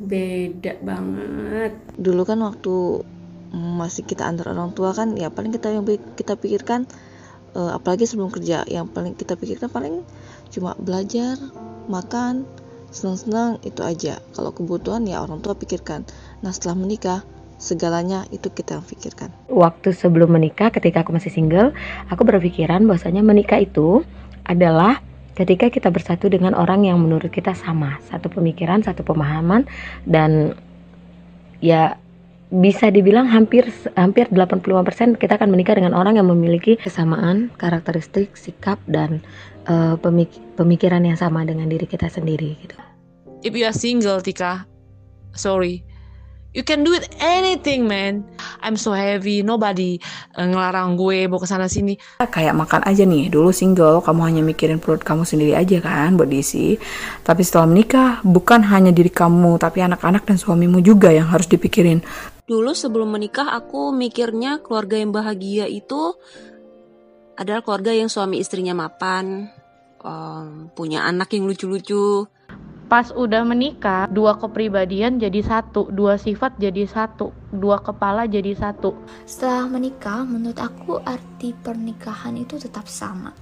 beda 0.00 0.80
banget. 0.80 1.76
Dulu 2.00 2.22
kan 2.24 2.40
waktu 2.40 3.04
masih 3.52 4.06
kita 4.06 4.24
antar 4.24 4.54
orang 4.54 4.72
tua 4.72 4.94
kan 4.94 5.18
ya 5.18 5.28
paling 5.28 5.50
kita 5.50 5.74
yang 5.74 5.82
kita 6.14 6.38
pikirkan 6.38 6.86
uh, 7.58 7.74
apalagi 7.74 8.06
sebelum 8.06 8.30
kerja 8.30 8.62
yang 8.70 8.86
paling 8.86 9.18
kita 9.18 9.34
pikirkan 9.34 9.66
paling 9.66 10.06
cuma 10.54 10.78
belajar 10.78 11.34
makan 11.90 12.46
senang-senang 12.90 13.62
itu 13.62 13.80
aja. 13.82 14.18
Kalau 14.34 14.50
kebutuhan 14.54 15.06
ya 15.06 15.22
orang 15.22 15.42
tua 15.42 15.54
pikirkan. 15.54 16.06
Nah 16.42 16.50
setelah 16.50 16.76
menikah 16.78 17.20
segalanya 17.60 18.26
itu 18.34 18.50
kita 18.50 18.82
pikirkan. 18.84 19.30
Waktu 19.52 19.92
sebelum 19.94 20.34
menikah 20.34 20.72
ketika 20.74 21.06
aku 21.06 21.14
masih 21.14 21.30
single 21.30 21.70
aku 22.10 22.22
berpikiran 22.26 22.84
bahwasanya 22.88 23.22
menikah 23.22 23.60
itu 23.62 24.02
adalah 24.48 24.98
ketika 25.38 25.70
kita 25.70 25.88
bersatu 25.88 26.26
dengan 26.26 26.56
orang 26.56 26.84
yang 26.88 26.98
menurut 26.98 27.30
kita 27.30 27.54
sama. 27.54 28.00
Satu 28.10 28.32
pemikiran 28.32 28.82
satu 28.82 29.06
pemahaman 29.06 29.68
dan 30.08 30.58
ya 31.60 32.00
bisa 32.50 32.90
dibilang 32.90 33.30
hampir 33.30 33.70
hampir 33.94 34.26
85% 34.26 35.22
kita 35.22 35.38
akan 35.38 35.54
menikah 35.54 35.78
dengan 35.78 35.94
orang 35.94 36.18
yang 36.18 36.26
memiliki 36.26 36.74
kesamaan 36.74 37.54
karakteristik, 37.54 38.34
sikap 38.34 38.82
dan 38.90 39.22
uh, 39.68 39.96
pemik 40.00 40.30
pemikiran 40.56 41.04
yang 41.04 41.18
sama 41.18 41.44
dengan 41.44 41.68
diri 41.68 41.84
kita 41.84 42.08
sendiri 42.08 42.56
gitu. 42.62 42.76
If 43.40 43.56
you 43.56 43.64
are 43.64 43.76
single, 43.76 44.20
Tika, 44.20 44.68
sorry, 45.32 45.80
you 46.52 46.60
can 46.60 46.84
do 46.84 46.92
it 46.92 47.08
anything, 47.22 47.88
man. 47.88 48.26
I'm 48.60 48.76
so 48.76 48.92
heavy, 48.92 49.40
nobody 49.40 49.96
uh, 50.36 50.44
ngelarang 50.44 51.00
gue 51.00 51.24
mau 51.24 51.40
ke 51.40 51.48
sana 51.48 51.64
sini. 51.64 51.96
Kayak 52.20 52.52
makan 52.52 52.84
aja 52.84 53.08
nih, 53.08 53.32
dulu 53.32 53.48
single, 53.48 54.04
kamu 54.04 54.20
hanya 54.28 54.42
mikirin 54.44 54.76
perut 54.76 55.00
kamu 55.00 55.24
sendiri 55.24 55.56
aja 55.56 55.80
kan 55.80 56.20
buat 56.20 56.28
diisi. 56.28 56.76
Tapi 57.24 57.40
setelah 57.40 57.72
menikah, 57.72 58.20
bukan 58.20 58.60
hanya 58.68 58.92
diri 58.92 59.08
kamu, 59.08 59.56
tapi 59.56 59.80
anak-anak 59.80 60.28
dan 60.28 60.36
suamimu 60.36 60.84
juga 60.84 61.08
yang 61.08 61.32
harus 61.32 61.48
dipikirin. 61.48 62.04
Dulu 62.50 62.74
sebelum 62.74 63.14
menikah, 63.14 63.56
aku 63.56 63.94
mikirnya 63.94 64.58
keluarga 64.60 64.98
yang 64.98 65.14
bahagia 65.14 65.70
itu 65.70 66.18
adalah 67.40 67.64
keluarga 67.64 67.96
yang 67.96 68.12
suami 68.12 68.36
istrinya 68.36 68.76
mapan, 68.76 69.48
um, 70.04 70.68
punya 70.76 71.08
anak 71.08 71.32
yang 71.32 71.48
lucu-lucu. 71.48 72.28
Pas 72.90 73.08
udah 73.14 73.46
menikah, 73.46 74.10
dua 74.12 74.36
kepribadian 74.36 75.16
jadi 75.16 75.40
satu, 75.40 75.88
dua 75.88 76.20
sifat 76.20 76.58
jadi 76.60 76.84
satu, 76.84 77.32
dua 77.48 77.80
kepala 77.80 78.28
jadi 78.28 78.52
satu. 78.52 78.92
Setelah 79.24 79.72
menikah, 79.72 80.26
menurut 80.26 80.58
aku 80.60 81.00
arti 81.00 81.56
pernikahan 81.56 82.36
itu 82.36 82.60
tetap 82.60 82.90
sama. 82.90 83.32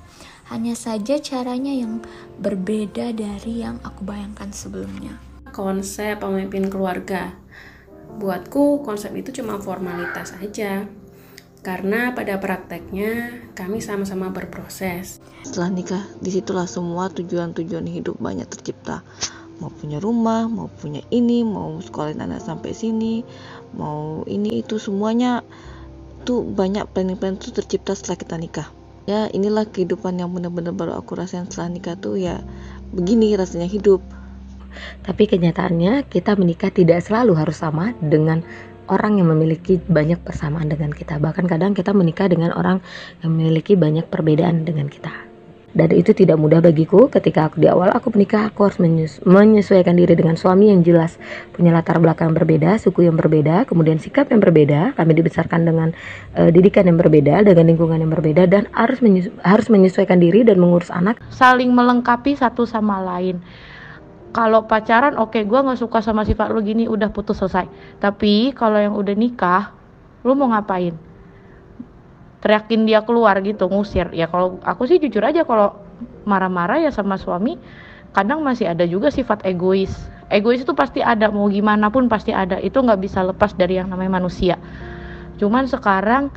Hanya 0.53 0.79
saja 0.79 1.19
caranya 1.19 1.75
yang 1.75 2.05
berbeda 2.39 3.11
dari 3.17 3.67
yang 3.67 3.83
aku 3.83 4.05
bayangkan 4.05 4.53
sebelumnya. 4.53 5.17
Konsep 5.51 6.21
pemimpin 6.21 6.69
keluarga. 6.69 7.35
Buatku 8.21 8.85
konsep 8.85 9.17
itu 9.17 9.41
cuma 9.41 9.57
formalitas 9.57 10.37
aja 10.39 10.85
karena 11.61 12.15
pada 12.15 12.39
prakteknya 12.39 13.43
kami 13.59 13.83
sama-sama 13.83 14.31
berproses. 14.31 15.19
Setelah 15.43 15.71
nikah, 15.75 16.05
di 16.23 16.31
situlah 16.31 16.71
semua 16.71 17.11
tujuan-tujuan 17.11 17.87
hidup 17.87 18.17
banyak 18.23 18.47
tercipta. 18.47 19.03
Mau 19.59 19.75
punya 19.75 19.99
rumah, 19.99 20.47
mau 20.47 20.71
punya 20.71 21.03
ini, 21.11 21.43
mau 21.43 21.83
sekolahin 21.83 22.23
anak 22.23 22.47
sampai 22.47 22.71
sini, 22.71 23.27
mau 23.75 24.23
ini 24.31 24.63
itu 24.63 24.79
semuanya 24.79 25.43
tuh 26.23 26.47
banyak 26.47 26.87
planning-planning 26.95 27.43
itu 27.43 27.51
tercipta 27.51 27.99
setelah 27.99 28.19
kita 28.23 28.37
nikah. 28.39 28.69
Ya 29.09 29.27
inilah 29.33 29.65
kehidupan 29.67 30.21
yang 30.21 30.31
benar-benar 30.31 30.77
baru 30.77 30.93
aku 31.01 31.17
rasain 31.17 31.49
setelah 31.49 31.73
nikah 31.73 31.97
tuh 31.97 32.21
ya 32.21 32.45
begini 32.93 33.35
rasanya 33.35 33.67
hidup. 33.67 34.05
Tapi 35.03 35.25
kenyataannya 35.27 36.07
kita 36.07 36.37
menikah 36.37 36.71
tidak 36.71 37.03
selalu 37.03 37.35
harus 37.35 37.59
sama 37.59 37.97
dengan 37.99 38.45
orang 38.89 39.21
yang 39.21 39.29
memiliki 39.31 39.79
banyak 39.79 40.21
persamaan 40.25 40.69
dengan 40.69 40.91
kita. 40.91 41.21
Bahkan 41.21 41.45
kadang 41.47 41.73
kita 41.77 41.95
menikah 41.95 42.27
dengan 42.27 42.53
orang 42.57 42.83
yang 43.23 43.31
memiliki 43.33 43.79
banyak 43.79 44.09
perbedaan 44.09 44.65
dengan 44.65 44.89
kita. 44.91 45.29
dan 45.77 45.93
itu 45.95 46.17
tidak 46.17 46.41
mudah 46.41 46.59
bagiku. 46.59 47.07
Ketika 47.07 47.47
aku 47.47 47.61
di 47.61 47.69
awal 47.69 47.93
aku 47.93 48.11
menikah 48.17 48.49
aku 48.49 48.67
harus 48.67 48.83
menyesuaikan 49.23 49.95
diri 49.95 50.17
dengan 50.17 50.35
suami 50.35 50.73
yang 50.73 50.83
jelas. 50.83 51.21
Punya 51.53 51.71
latar 51.71 52.01
belakang 52.01 52.33
berbeda 52.33 52.81
suku 52.81 53.07
yang 53.07 53.15
berbeda 53.15 53.69
kemudian 53.69 54.01
sikap 54.01 54.33
yang 54.33 54.41
berbeda. 54.41 54.97
Kami 54.99 55.13
dibesarkan 55.15 55.69
dengan 55.69 55.89
uh, 56.35 56.49
didikan 56.49 56.89
yang 56.89 56.99
berbeda 56.99 57.47
dengan 57.47 57.69
lingkungan 57.69 58.03
yang 58.03 58.11
berbeda 58.11 58.49
dan 58.49 58.67
harus 58.75 58.99
harus 59.47 59.67
menyesuaikan 59.69 60.19
diri 60.19 60.43
dan 60.43 60.59
mengurus 60.59 60.91
anak. 60.91 61.21
Saling 61.31 61.71
melengkapi 61.71 62.35
satu 62.35 62.65
sama 62.65 62.99
lain 63.05 63.39
kalau 64.29 64.69
pacaran 64.69 65.17
oke 65.17 65.33
okay, 65.33 65.43
gue 65.49 65.57
nggak 65.57 65.81
suka 65.81 66.05
sama 66.05 66.23
sifat 66.25 66.53
lu 66.53 66.61
gini 66.61 66.85
udah 66.85 67.09
putus 67.09 67.41
selesai. 67.41 67.69
Tapi 68.01 68.53
kalau 68.53 68.77
yang 68.77 68.95
udah 68.95 69.15
nikah 69.17 69.73
lu 70.25 70.37
mau 70.37 70.53
ngapain? 70.53 70.93
Teriakin 72.39 72.87
dia 72.87 73.03
keluar 73.03 73.41
gitu 73.43 73.67
ngusir. 73.67 74.13
Ya 74.15 74.29
kalau 74.31 74.61
aku 74.63 74.87
sih 74.87 75.01
jujur 75.01 75.25
aja 75.25 75.43
kalau 75.43 75.75
marah-marah 76.29 76.79
ya 76.79 76.93
sama 76.93 77.17
suami 77.19 77.59
kadang 78.13 78.45
masih 78.45 78.69
ada 78.69 78.85
juga 78.85 79.09
sifat 79.09 79.43
egois. 79.49 79.91
Egois 80.29 80.61
itu 80.61 80.77
pasti 80.77 81.01
ada 81.01 81.33
mau 81.33 81.49
gimana 81.49 81.89
pun 81.89 82.07
pasti 82.07 82.31
ada. 82.31 82.61
Itu 82.61 82.85
nggak 82.85 83.01
bisa 83.01 83.25
lepas 83.25 83.57
dari 83.57 83.81
yang 83.81 83.89
namanya 83.89 84.21
manusia. 84.21 84.61
Cuman 85.41 85.65
sekarang 85.67 86.29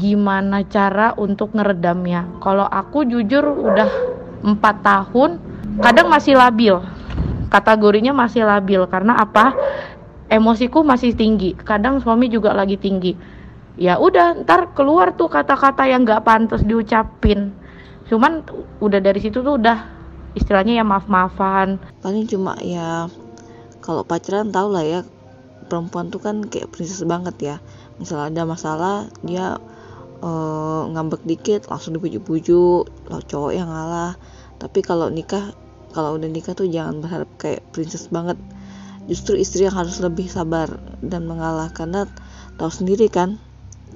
gimana 0.00 0.64
cara 0.66 1.12
untuk 1.14 1.52
ngeredamnya? 1.52 2.40
Kalau 2.40 2.64
aku 2.64 3.04
jujur 3.06 3.44
udah 3.44 3.90
empat 4.42 4.76
tahun 4.82 5.47
kadang 5.78 6.06
masih 6.10 6.34
labil. 6.36 6.76
Kategorinya 7.48 8.12
masih 8.12 8.44
labil. 8.44 8.84
Karena 8.90 9.16
apa? 9.16 9.56
Emosiku 10.28 10.84
masih 10.84 11.16
tinggi. 11.16 11.56
Kadang 11.56 12.04
suami 12.04 12.28
juga 12.28 12.52
lagi 12.52 12.76
tinggi. 12.76 13.16
Ya 13.78 13.96
udah 13.96 14.42
ntar 14.42 14.74
keluar 14.74 15.14
tuh 15.14 15.30
kata-kata 15.30 15.86
yang 15.86 16.02
nggak 16.02 16.26
pantas 16.26 16.66
diucapin. 16.66 17.54
Cuman 18.10 18.42
udah 18.82 18.98
dari 18.98 19.22
situ 19.22 19.38
tuh 19.40 19.54
udah 19.54 19.86
istilahnya 20.34 20.82
ya 20.82 20.84
maaf-maafan. 20.84 21.78
Paling 22.02 22.26
cuma 22.26 22.58
ya 22.58 23.06
kalau 23.78 24.02
pacaran 24.02 24.50
tau 24.50 24.68
lah 24.68 24.82
ya 24.82 25.00
perempuan 25.70 26.10
tuh 26.10 26.18
kan 26.18 26.42
kayak 26.42 26.74
princess 26.74 27.06
banget 27.06 27.36
ya. 27.38 27.56
Misalnya 28.02 28.34
ada 28.34 28.42
masalah 28.50 28.94
dia 29.22 29.62
uh, 30.26 30.82
ngambek 30.90 31.22
dikit 31.22 31.70
langsung 31.70 31.94
dipujuk-pujuk 31.94 32.82
lo 32.88 33.18
cowok 33.30 33.52
yang 33.54 33.70
ngalah. 33.70 34.18
Tapi 34.58 34.82
kalau 34.82 35.06
nikah 35.06 35.54
kalau 35.98 36.14
udah 36.14 36.30
nikah 36.30 36.54
tuh 36.54 36.70
jangan 36.70 37.02
berharap 37.02 37.26
kayak 37.42 37.66
princess 37.74 38.06
banget. 38.06 38.38
Justru 39.10 39.34
istri 39.34 39.66
yang 39.66 39.74
harus 39.74 39.98
lebih 39.98 40.30
sabar 40.30 40.70
dan 41.02 41.26
mengalah 41.26 41.74
karena 41.74 42.06
tahu 42.54 42.70
sendiri 42.70 43.10
kan 43.10 43.42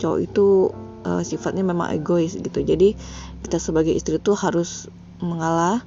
cowok 0.02 0.18
itu 0.18 0.74
uh, 1.06 1.22
sifatnya 1.22 1.62
memang 1.62 1.94
egois 1.94 2.34
gitu. 2.34 2.58
Jadi 2.58 2.98
kita 3.46 3.62
sebagai 3.62 3.94
istri 3.94 4.18
tuh 4.18 4.34
harus 4.34 4.90
mengalah 5.22 5.86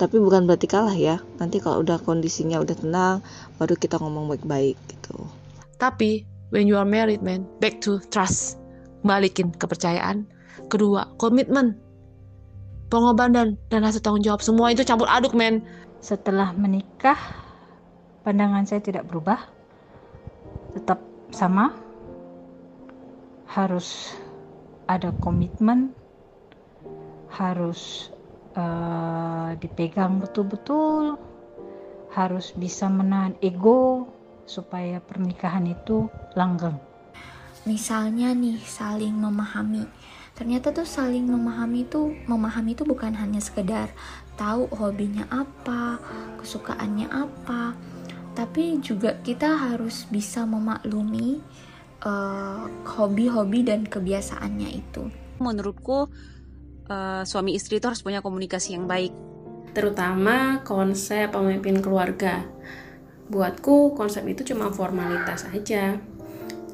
tapi 0.00 0.16
bukan 0.16 0.48
berarti 0.48 0.64
kalah 0.64 0.96
ya. 0.96 1.20
Nanti 1.36 1.60
kalau 1.60 1.84
udah 1.84 2.00
kondisinya 2.00 2.56
udah 2.56 2.72
tenang 2.72 3.16
baru 3.60 3.76
kita 3.76 4.00
ngomong 4.00 4.32
baik-baik 4.32 4.80
gitu. 4.88 5.28
Tapi 5.76 6.24
when 6.56 6.64
you 6.64 6.80
are 6.80 6.88
married 6.88 7.20
man 7.20 7.44
back 7.60 7.84
to 7.84 8.00
trust. 8.08 8.56
Balikin 9.04 9.52
kepercayaan. 9.52 10.24
Kedua 10.72 11.04
komitmen 11.20 11.76
pengorbanan 12.90 13.54
dan 13.70 13.80
rasa 13.80 14.02
tanggung 14.02 14.26
jawab. 14.26 14.42
Semua 14.42 14.74
itu 14.74 14.82
campur 14.82 15.06
aduk 15.06 15.32
men. 15.32 15.62
Setelah 16.02 16.50
menikah 16.52 17.16
pandangan 18.26 18.66
saya 18.66 18.82
tidak 18.82 19.06
berubah. 19.06 19.38
Tetap 20.74 20.98
sama. 21.30 21.72
Harus 23.50 24.14
ada 24.86 25.10
komitmen, 25.22 25.90
harus 27.30 28.10
uh, 28.54 29.54
dipegang 29.58 30.22
betul-betul, 30.22 31.18
harus 32.14 32.54
bisa 32.54 32.86
menahan 32.86 33.34
ego 33.42 34.06
supaya 34.46 34.98
pernikahan 35.02 35.66
itu 35.66 36.10
langgeng. 36.34 36.78
Misalnya 37.66 38.34
nih 38.34 38.58
saling 38.62 39.14
memahami. 39.14 39.86
Ternyata 40.40 40.72
tuh 40.72 40.88
saling 40.88 41.28
memahami 41.28 41.84
itu 41.84 42.16
memahami 42.24 42.72
itu 42.72 42.88
bukan 42.88 43.12
hanya 43.12 43.44
sekedar 43.44 43.92
tahu 44.40 44.72
hobinya 44.72 45.28
apa, 45.28 46.00
kesukaannya 46.40 47.12
apa, 47.12 47.76
tapi 48.32 48.80
juga 48.80 49.20
kita 49.20 49.68
harus 49.68 50.08
bisa 50.08 50.48
memaklumi 50.48 51.44
Eh, 52.00 52.62
hobi-hobi 52.96 53.60
uh, 53.60 53.66
dan 53.68 53.84
kebiasaannya 53.84 54.70
itu. 54.72 55.12
Menurutku 55.36 56.08
uh, 56.88 57.22
suami 57.28 57.52
istri 57.52 57.76
itu 57.76 57.84
harus 57.92 58.00
punya 58.00 58.24
komunikasi 58.24 58.72
yang 58.72 58.88
baik, 58.88 59.12
terutama 59.76 60.64
konsep 60.64 61.28
pemimpin 61.28 61.76
keluarga. 61.84 62.48
Buatku 63.28 63.92
konsep 64.00 64.24
itu 64.32 64.48
cuma 64.48 64.72
formalitas 64.72 65.44
aja. 65.52 66.00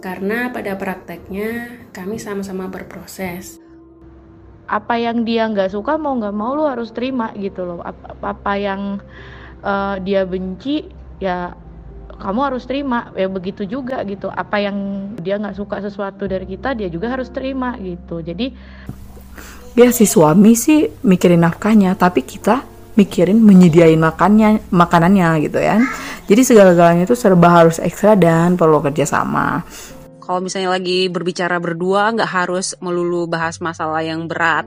Karena 0.07 0.55
pada 0.55 0.79
prakteknya 0.79 1.83
kami 1.91 2.23
sama-sama 2.23 2.71
berproses. 2.71 3.59
Apa 4.71 5.03
yang 5.03 5.27
dia 5.27 5.51
nggak 5.51 5.75
suka 5.75 5.99
mau 5.99 6.15
nggak 6.15 6.31
mau 6.31 6.55
lo 6.55 6.71
harus 6.71 6.95
terima 6.95 7.35
gitu 7.35 7.67
loh. 7.67 7.83
Apa, 7.83 8.15
apa 8.23 8.53
yang 8.55 9.03
uh, 9.67 9.99
dia 9.99 10.23
benci 10.23 10.87
ya 11.19 11.59
kamu 12.23 12.55
harus 12.55 12.71
terima. 12.71 13.11
Ya 13.19 13.27
begitu 13.27 13.67
juga 13.67 14.07
gitu. 14.07 14.31
Apa 14.31 14.63
yang 14.63 15.11
dia 15.19 15.43
nggak 15.43 15.59
suka 15.59 15.83
sesuatu 15.83 16.31
dari 16.31 16.47
kita 16.47 16.79
dia 16.79 16.87
juga 16.87 17.11
harus 17.11 17.27
terima 17.27 17.75
gitu. 17.83 18.23
Jadi 18.23 18.55
ya 19.75 19.91
si 19.91 20.07
suami 20.07 20.55
sih 20.55 20.87
mikirin 21.03 21.43
nafkahnya 21.43 21.99
tapi 21.99 22.23
kita 22.23 22.63
mikirin 22.97 23.43
menyediain 23.43 24.01
makannya 24.01 24.65
makanannya 24.73 25.45
gitu 25.45 25.61
ya 25.61 25.85
jadi 26.25 26.43
segala-galanya 26.43 27.05
itu 27.05 27.13
serba 27.13 27.61
harus 27.61 27.77
ekstra 27.77 28.17
dan 28.17 28.57
perlu 28.57 28.81
kerjasama 28.81 29.69
kalau 30.27 30.43
misalnya 30.43 30.75
lagi 30.75 31.07
berbicara 31.07 31.63
berdua 31.63 32.11
nggak 32.19 32.27
harus 32.27 32.75
melulu 32.83 33.31
bahas 33.31 33.63
masalah 33.63 34.03
yang 34.03 34.27
berat 34.27 34.67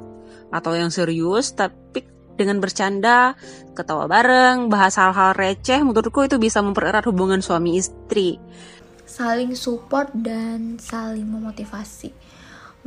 atau 0.50 0.72
yang 0.72 0.88
serius 0.88 1.52
tapi 1.52 2.08
dengan 2.39 2.63
bercanda, 2.63 3.36
ketawa 3.76 4.08
bareng, 4.08 4.72
bahas 4.72 4.95
hal-hal 4.95 5.36
receh, 5.36 5.84
menurutku 5.84 6.24
itu 6.24 6.39
bisa 6.39 6.63
mempererat 6.63 7.04
hubungan 7.12 7.43
suami 7.43 7.76
istri. 7.76 8.39
Saling 9.04 9.60
support 9.60 10.08
dan 10.15 10.80
saling 10.80 11.28
memotivasi. 11.28 12.15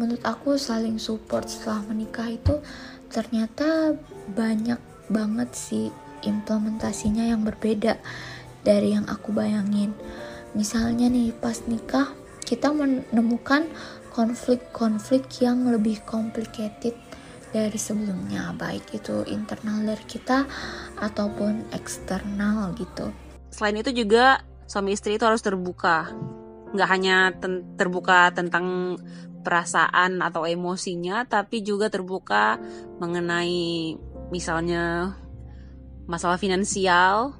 Menurut 0.00 0.24
aku 0.24 0.56
saling 0.56 0.96
support 0.96 1.52
setelah 1.52 1.84
menikah 1.84 2.32
itu 2.32 2.64
ternyata 3.12 3.92
banyak 4.32 4.80
banget 5.12 5.52
sih 5.52 5.92
implementasinya 6.24 7.28
yang 7.28 7.44
berbeda 7.44 8.00
dari 8.64 8.96
yang 8.96 9.04
aku 9.04 9.36
bayangin. 9.36 9.92
Misalnya 10.56 11.12
nih 11.12 11.36
pas 11.36 11.60
nikah 11.68 12.08
kita 12.52 12.68
menemukan 12.68 13.64
konflik-konflik 14.12 15.24
yang 15.40 15.64
lebih 15.72 16.04
complicated 16.04 16.92
dari 17.48 17.80
sebelumnya 17.80 18.52
baik 18.52 18.92
itu 18.92 19.24
internal 19.24 19.80
dari 19.80 20.04
kita 20.04 20.44
ataupun 21.00 21.72
eksternal 21.72 22.76
gitu. 22.76 23.08
Selain 23.48 23.80
itu 23.80 24.04
juga 24.04 24.44
suami 24.68 24.92
istri 24.92 25.16
itu 25.16 25.24
harus 25.24 25.40
terbuka. 25.40 26.12
Nggak 26.76 26.88
hanya 26.92 27.16
ten 27.40 27.72
terbuka 27.80 28.36
tentang 28.36 29.00
perasaan 29.40 30.20
atau 30.20 30.44
emosinya 30.44 31.24
tapi 31.24 31.64
juga 31.64 31.88
terbuka 31.88 32.60
mengenai 33.00 33.96
misalnya 34.28 35.16
masalah 36.04 36.36
finansial. 36.36 37.32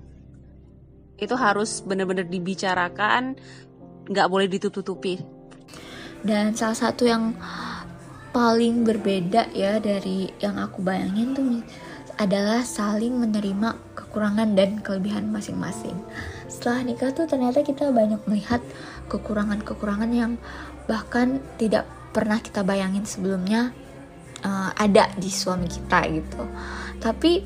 Itu 1.21 1.37
harus 1.37 1.85
benar-benar 1.85 2.33
dibicarakan 2.33 3.37
nggak 4.13 4.29
boleh 4.29 4.47
ditutup-tutupi 4.47 5.43
dan 6.23 6.55
salah 6.55 6.79
satu 6.79 7.03
yang 7.03 7.35
paling 8.33 8.87
berbeda 8.87 9.51
ya 9.53 9.83
dari 9.83 10.31
yang 10.41 10.57
aku 10.57 10.81
bayangin 10.81 11.35
tuh 11.35 11.61
adalah 12.17 12.63
saling 12.63 13.19
menerima 13.19 13.75
kekurangan 13.99 14.55
dan 14.55 14.79
kelebihan 14.85 15.33
masing-masing. 15.35 15.97
Setelah 16.47 16.87
nikah 16.87 17.11
tuh 17.11 17.27
ternyata 17.27 17.65
kita 17.65 17.91
banyak 17.91 18.23
melihat 18.31 18.63
kekurangan-kekurangan 19.11 20.11
yang 20.13 20.33
bahkan 20.87 21.43
tidak 21.59 21.89
pernah 22.15 22.39
kita 22.39 22.63
bayangin 22.63 23.03
sebelumnya 23.03 23.73
uh, 24.45 24.71
ada 24.77 25.11
di 25.19 25.29
suami 25.33 25.67
kita 25.67 26.07
gitu. 26.13 26.45
Tapi 27.03 27.43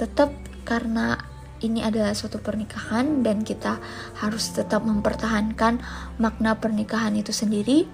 tetap 0.00 0.32
karena 0.64 1.18
ini 1.64 1.84
adalah 1.84 2.12
suatu 2.12 2.42
pernikahan 2.42 3.24
dan 3.24 3.44
kita 3.44 3.80
harus 4.20 4.52
tetap 4.52 4.84
mempertahankan 4.84 5.80
makna 6.20 6.58
pernikahan 6.58 7.14
itu 7.16 7.30
sendiri 7.32 7.88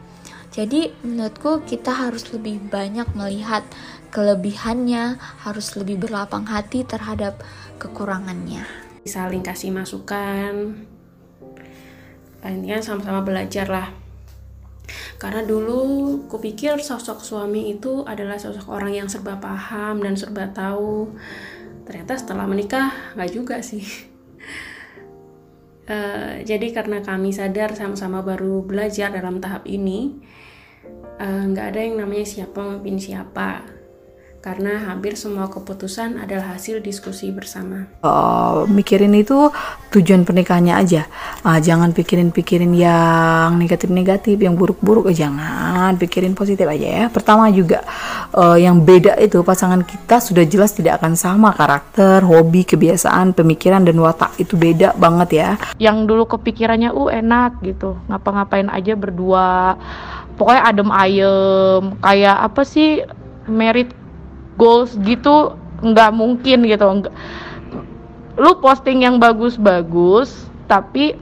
jadi 0.53 0.93
menurutku 1.01 1.65
kita 1.65 1.97
harus 1.97 2.29
lebih 2.29 2.61
banyak 2.69 3.09
melihat 3.17 3.65
kelebihannya, 4.13 5.17
harus 5.49 5.73
lebih 5.81 5.97
berlapang 5.97 6.45
hati 6.45 6.85
terhadap 6.85 7.41
kekurangannya. 7.81 8.61
Saling 9.09 9.41
kasih 9.41 9.73
masukan, 9.73 10.77
intinya 12.45 12.79
sama-sama 12.85 13.25
belajar 13.25 13.67
lah. 13.67 13.89
karena 15.17 15.47
dulu 15.47 16.19
kupikir 16.27 16.83
sosok 16.83 17.23
suami 17.23 17.71
itu 17.71 18.03
adalah 18.03 18.43
sosok 18.43 18.67
orang 18.67 18.91
yang 18.91 19.09
serba 19.09 19.39
paham 19.39 20.03
dan 20.03 20.19
serba 20.19 20.51
tahu 20.51 21.15
ternyata 21.93 22.17
setelah 22.17 22.49
menikah 22.49 22.89
nggak 23.13 23.31
juga 23.37 23.61
sih. 23.61 23.85
Uh, 25.85 26.41
jadi 26.49 26.73
karena 26.73 27.05
kami 27.05 27.37
sadar 27.37 27.77
sama-sama 27.77 28.25
baru 28.25 28.65
belajar 28.65 29.13
dalam 29.13 29.45
tahap 29.45 29.69
ini 29.69 30.17
eh, 31.21 31.43
nggak 31.53 31.67
uh, 31.69 31.71
ada 31.77 31.81
yang 31.85 32.01
namanya 32.01 32.25
siapa 32.25 32.57
memimpin 32.57 32.97
siapa 32.97 33.82
karena 34.43 34.91
hampir 34.91 35.15
semua 35.15 35.47
keputusan 35.47 36.19
adalah 36.19 36.59
hasil 36.59 36.83
diskusi 36.83 37.31
bersama. 37.31 37.87
Uh, 38.03 38.67
mikirin 38.67 39.15
itu 39.15 39.55
tujuan 39.95 40.27
pernikahannya 40.27 40.75
aja, 40.75 41.07
uh, 41.47 41.63
jangan 41.63 41.95
pikirin-pikirin 41.95 42.75
yang 42.75 43.55
negatif-negatif, 43.55 44.35
yang 44.43 44.59
buruk-buruk, 44.59 45.07
uh, 45.07 45.15
jangan 45.15 45.95
pikirin 45.95 46.35
positif 46.35 46.67
aja 46.67 46.83
ya. 46.91 47.05
Pertama 47.07 47.55
juga 47.55 47.87
uh, 48.35 48.59
yang 48.59 48.83
beda 48.83 49.15
itu 49.23 49.47
pasangan 49.47 49.87
kita 49.87 50.19
sudah 50.19 50.43
jelas 50.43 50.75
tidak 50.75 50.99
akan 50.99 51.15
sama 51.15 51.55
karakter, 51.55 52.27
hobi, 52.27 52.67
kebiasaan, 52.67 53.39
pemikiran 53.39 53.87
dan 53.87 53.95
watak. 54.03 54.35
Itu 54.43 54.59
beda 54.59 54.99
banget 54.99 55.39
ya. 55.39 55.51
Yang 55.79 56.11
dulu 56.11 56.27
kepikirannya 56.27 56.91
uh 56.91 57.15
enak 57.15 57.63
gitu, 57.63 57.95
ngapa-ngapain 58.11 58.67
aja 58.75 58.99
berdua, 58.99 59.79
pokoknya 60.35 60.63
adem 60.67 60.91
ayem, 60.91 61.83
kayak 62.03 62.37
apa 62.43 62.67
sih? 62.67 63.07
Merit 63.43 64.02
goals 64.63 64.95
gitu 65.03 65.59
nggak 65.83 66.15
mungkin 66.15 66.63
gitu. 66.71 66.87
Nggak, 66.87 67.15
lu 68.39 68.55
posting 68.63 69.03
yang 69.03 69.19
bagus-bagus 69.19 70.47
tapi 70.71 71.19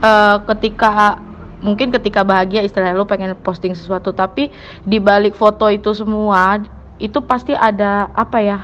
uh, 0.00 0.40
ketika 0.48 1.20
mungkin 1.62 1.94
ketika 1.94 2.26
bahagia 2.26 2.64
istilahnya 2.64 2.98
lu 2.98 3.06
pengen 3.06 3.38
posting 3.44 3.76
sesuatu 3.76 4.10
tapi 4.10 4.50
di 4.82 4.98
balik 4.98 5.38
foto 5.38 5.70
itu 5.70 5.94
semua 5.94 6.58
itu 6.98 7.22
pasti 7.22 7.54
ada 7.54 8.10
apa 8.16 8.38
ya 8.42 8.58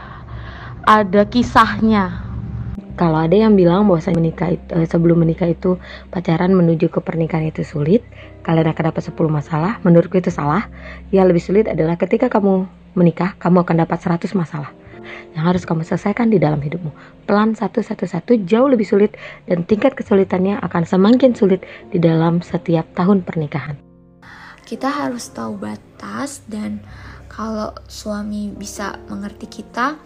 ada 0.89 1.29
kisahnya. 1.29 2.27
Kalau 2.99 3.15
ada 3.15 3.37
yang 3.39 3.55
bilang 3.55 3.87
bahwa 3.87 4.03
menikah 4.19 4.51
itu, 4.51 4.75
eh, 4.75 4.83
sebelum 4.83 5.23
menikah 5.23 5.47
itu 5.47 5.79
pacaran 6.11 6.51
menuju 6.51 6.91
ke 6.91 6.99
pernikahan 6.99 7.47
itu 7.47 7.63
sulit, 7.63 8.03
kalian 8.43 8.67
akan 8.75 8.91
dapat 8.91 9.03
10 9.07 9.31
masalah, 9.31 9.79
menurutku 9.87 10.19
itu 10.19 10.35
salah. 10.35 10.67
Yang 11.15 11.27
lebih 11.31 11.43
sulit 11.47 11.67
adalah 11.71 11.95
ketika 11.95 12.27
kamu 12.27 12.67
menikah, 12.99 13.39
kamu 13.39 13.63
akan 13.63 13.87
dapat 13.87 13.99
100 14.03 14.35
masalah 14.35 14.75
yang 15.33 15.49
harus 15.49 15.65
kamu 15.65 15.87
selesaikan 15.87 16.29
di 16.29 16.37
dalam 16.37 16.61
hidupmu. 16.61 16.91
Pelan 17.25 17.55
satu-satu-satu 17.57 18.45
jauh 18.45 18.69
lebih 18.69 18.85
sulit 18.85 19.17
dan 19.49 19.65
tingkat 19.65 19.95
kesulitannya 19.97 20.59
akan 20.61 20.83
semakin 20.85 21.33
sulit 21.33 21.65
di 21.95 22.03
dalam 22.03 22.45
setiap 22.45 22.85
tahun 22.99 23.25
pernikahan. 23.25 23.79
Kita 24.69 24.91
harus 24.91 25.33
tahu 25.33 25.57
batas 25.57 26.45
dan 26.45 26.85
kalau 27.33 27.73
suami 27.89 28.53
bisa 28.53 29.01
mengerti 29.09 29.49
kita, 29.49 29.97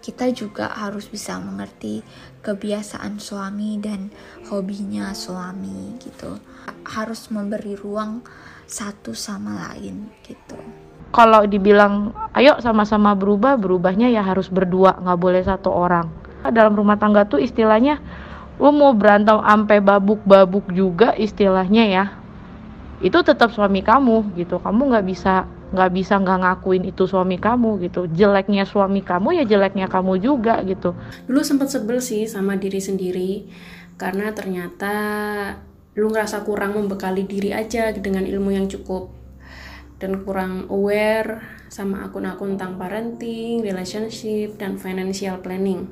kita 0.00 0.32
juga 0.32 0.72
harus 0.72 1.08
bisa 1.08 1.36
mengerti 1.40 2.00
kebiasaan 2.40 3.20
suami 3.20 3.76
dan 3.80 4.08
hobinya 4.48 5.12
suami 5.12 6.00
gitu 6.00 6.40
harus 6.88 7.28
memberi 7.28 7.76
ruang 7.76 8.24
satu 8.64 9.12
sama 9.12 9.70
lain 9.70 10.08
gitu 10.24 10.56
kalau 11.10 11.42
dibilang 11.46 12.14
ayo 12.38 12.58
sama-sama 12.62 13.18
berubah 13.18 13.58
berubahnya 13.58 14.06
ya 14.10 14.22
harus 14.22 14.46
berdua 14.46 14.94
nggak 15.02 15.18
boleh 15.18 15.42
satu 15.42 15.70
orang. 15.74 16.06
Dalam 16.40 16.72
rumah 16.72 16.96
tangga 16.96 17.26
tuh 17.26 17.42
istilahnya 17.42 18.00
lu 18.60 18.70
mau 18.70 18.94
berantem 18.94 19.40
sampai 19.40 19.80
babuk-babuk 19.82 20.70
juga 20.70 21.16
istilahnya 21.16 21.84
ya 21.88 22.04
itu 23.00 23.16
tetap 23.24 23.50
suami 23.50 23.82
kamu 23.82 24.36
gitu. 24.38 24.62
Kamu 24.62 24.92
nggak 24.94 25.06
bisa 25.08 25.48
nggak 25.70 25.90
bisa 25.94 26.18
nggak 26.18 26.38
ngakuin 26.46 26.84
itu 26.86 27.04
suami 27.10 27.36
kamu 27.42 27.82
gitu. 27.90 28.06
Jeleknya 28.06 28.62
suami 28.62 29.02
kamu 29.02 29.42
ya 29.42 29.44
jeleknya 29.44 29.90
kamu 29.90 30.22
juga 30.22 30.62
gitu. 30.62 30.94
Dulu 31.26 31.40
sempat 31.42 31.74
sebel 31.74 31.98
sih 31.98 32.30
sama 32.30 32.54
diri 32.54 32.78
sendiri 32.78 33.50
karena 33.98 34.30
ternyata 34.30 34.94
lu 35.98 36.08
ngerasa 36.08 36.46
kurang 36.46 36.78
membekali 36.78 37.26
diri 37.26 37.50
aja 37.50 37.90
dengan 37.90 38.22
ilmu 38.22 38.54
yang 38.54 38.70
cukup 38.70 39.19
dan 40.00 40.24
kurang 40.24 40.66
aware 40.72 41.44
sama 41.68 42.08
akun-akun 42.08 42.56
tentang 42.56 42.80
parenting, 42.80 43.60
relationship, 43.60 44.56
dan 44.56 44.80
financial 44.80 45.38
planning. 45.44 45.86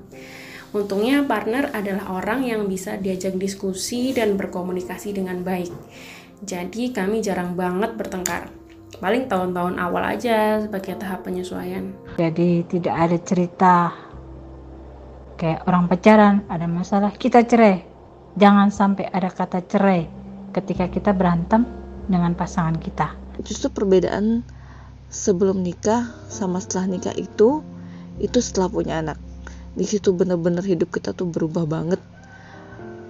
Untungnya 0.72 1.24
partner 1.24 1.72
adalah 1.72 2.20
orang 2.20 2.44
yang 2.44 2.64
bisa 2.68 2.96
diajak 2.96 3.36
diskusi 3.36 4.16
dan 4.16 4.36
berkomunikasi 4.40 5.16
dengan 5.16 5.44
baik. 5.44 5.72
Jadi 6.44 6.92
kami 6.92 7.20
jarang 7.20 7.52
banget 7.52 7.96
bertengkar 7.96 8.48
paling 8.98 9.28
tahun-tahun 9.28 9.76
awal 9.76 10.02
aja 10.16 10.64
sebagai 10.64 10.96
tahap 10.96 11.28
penyesuaian. 11.28 11.92
Jadi 12.16 12.64
tidak 12.66 12.94
ada 12.96 13.18
cerita 13.20 13.74
kayak 15.38 15.64
orang 15.70 15.86
pacaran 15.86 16.34
ada 16.50 16.66
masalah 16.66 17.12
kita 17.14 17.46
cerai. 17.46 17.84
Jangan 18.38 18.68
sampai 18.70 19.06
ada 19.08 19.30
kata 19.30 19.64
cerai 19.66 20.06
ketika 20.52 20.90
kita 20.90 21.10
berantem 21.14 21.64
dengan 22.10 22.34
pasangan 22.34 22.76
kita. 22.76 23.27
Justru 23.42 23.70
perbedaan 23.70 24.42
sebelum 25.08 25.62
nikah 25.62 26.10
sama 26.28 26.58
setelah 26.62 26.98
nikah 26.98 27.14
itu 27.14 27.62
itu 28.18 28.38
setelah 28.42 28.70
punya 28.70 28.98
anak. 28.98 29.18
Di 29.78 29.86
situ 29.86 30.10
benar-benar 30.10 30.66
hidup 30.66 30.90
kita 30.90 31.14
tuh 31.14 31.30
berubah 31.30 31.66
banget. 31.66 32.02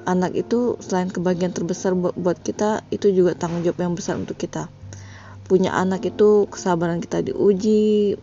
Anak 0.08 0.36
itu 0.36 0.80
selain 0.80 1.12
kebahagiaan 1.12 1.52
terbesar 1.52 1.92
buat 1.96 2.38
kita, 2.40 2.80
itu 2.88 3.12
juga 3.12 3.36
tanggung 3.36 3.60
jawab 3.60 3.80
yang 3.84 3.92
besar 3.92 4.16
untuk 4.16 4.40
kita 4.40 4.72
punya 5.48 5.72
anak 5.72 6.04
itu 6.04 6.44
kesabaran 6.52 7.00
kita 7.00 7.24
diuji 7.24 8.20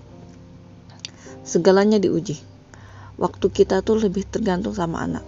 segalanya 1.41 1.97
diuji 1.97 2.37
waktu 3.17 3.49
kita 3.49 3.81
tuh 3.81 3.97
lebih 3.97 4.29
tergantung 4.29 4.77
sama 4.77 5.01
anak 5.01 5.25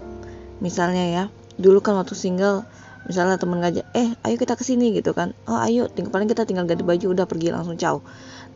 misalnya 0.62 1.06
ya 1.10 1.24
dulu 1.58 1.82
kan 1.82 1.98
waktu 1.98 2.14
single 2.14 2.70
misalnya 3.08 3.40
temen 3.40 3.64
ngajak 3.64 3.88
eh 3.96 4.14
ayo 4.28 4.36
kita 4.36 4.60
ke 4.60 4.64
sini 4.68 4.94
gitu 4.94 5.16
kan. 5.16 5.32
Oh 5.48 5.58
ayo. 5.58 5.88
Tinggal 5.88 6.12
paling 6.12 6.30
kita 6.30 6.44
tinggal 6.44 6.68
ganti 6.68 6.84
baju 6.84 7.16
udah 7.16 7.26
pergi 7.26 7.56
langsung 7.56 7.80
caw 7.80 8.00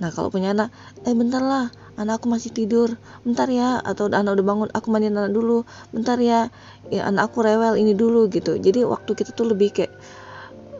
nah 0.01 0.09
kalau 0.09 0.33
punya 0.33 0.49
anak 0.49 0.73
eh 1.05 1.13
bentar 1.13 1.45
lah 1.45 1.69
anak 1.95 2.21
aku 2.21 2.27
masih 2.27 2.51
tidur. 2.51 2.99
Bentar 3.23 3.47
ya. 3.47 3.79
Atau 3.79 4.11
anak 4.11 4.37
udah 4.37 4.45
bangun 4.45 4.69
aku 4.75 4.87
mandiin 4.91 5.15
anak 5.15 5.33
dulu. 5.33 5.63
Bentar 5.95 6.17
ya, 6.19 6.51
ya 6.91 7.07
anak 7.07 7.31
aku 7.31 7.45
rewel 7.45 7.79
ini 7.79 7.95
dulu 7.95 8.27
gitu. 8.27 8.57
Jadi 8.57 8.83
waktu 8.83 9.11
kita 9.13 9.31
tuh 9.31 9.53
lebih 9.53 9.71
kayak 9.71 9.93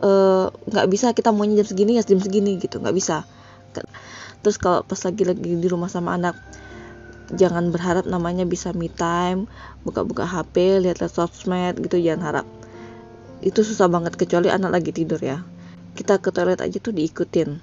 Eh, 0.02 0.46
nggak 0.50 0.86
uh, 0.86 0.90
bisa 0.90 1.14
kita 1.14 1.30
maunya 1.30 1.62
jam 1.62 1.68
segini 1.70 1.94
ya 1.94 2.02
jam 2.02 2.18
segini 2.18 2.58
gitu 2.58 2.82
nggak 2.82 2.90
bisa. 2.90 3.22
Terus 4.42 4.58
kalau 4.58 4.82
pas 4.82 4.98
lagi 4.98 5.22
lagi 5.22 5.54
di 5.54 5.68
rumah 5.70 5.86
sama 5.86 6.18
anak 6.18 6.34
jangan 7.30 7.70
berharap 7.70 8.02
namanya 8.10 8.42
bisa 8.42 8.74
me 8.74 8.90
time 8.90 9.46
buka-buka 9.86 10.26
HP 10.26 10.82
lihat-lihat 10.82 11.06
sosmed 11.14 11.78
gitu 11.78 12.02
jangan 12.02 12.22
harap 12.26 12.46
itu 13.42 13.66
susah 13.66 13.90
banget 13.90 14.14
kecuali 14.14 14.46
anak 14.48 14.70
lagi 14.70 14.94
tidur 14.94 15.18
ya. 15.18 15.42
Kita 15.98 16.22
ke 16.22 16.30
toilet 16.30 16.62
aja 16.62 16.78
tuh 16.78 16.94
diikutin. 16.94 17.58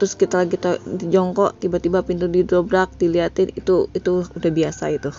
Terus 0.00 0.12
kita 0.16 0.42
lagi 0.42 0.56
di 0.86 1.06
jongkok 1.12 1.60
tiba-tiba 1.60 2.00
pintu 2.00 2.24
didobrak 2.26 2.96
diliatin 2.96 3.52
itu 3.52 3.92
itu 3.92 4.12
udah 4.24 4.50
biasa 4.50 4.84
itu. 4.96 5.12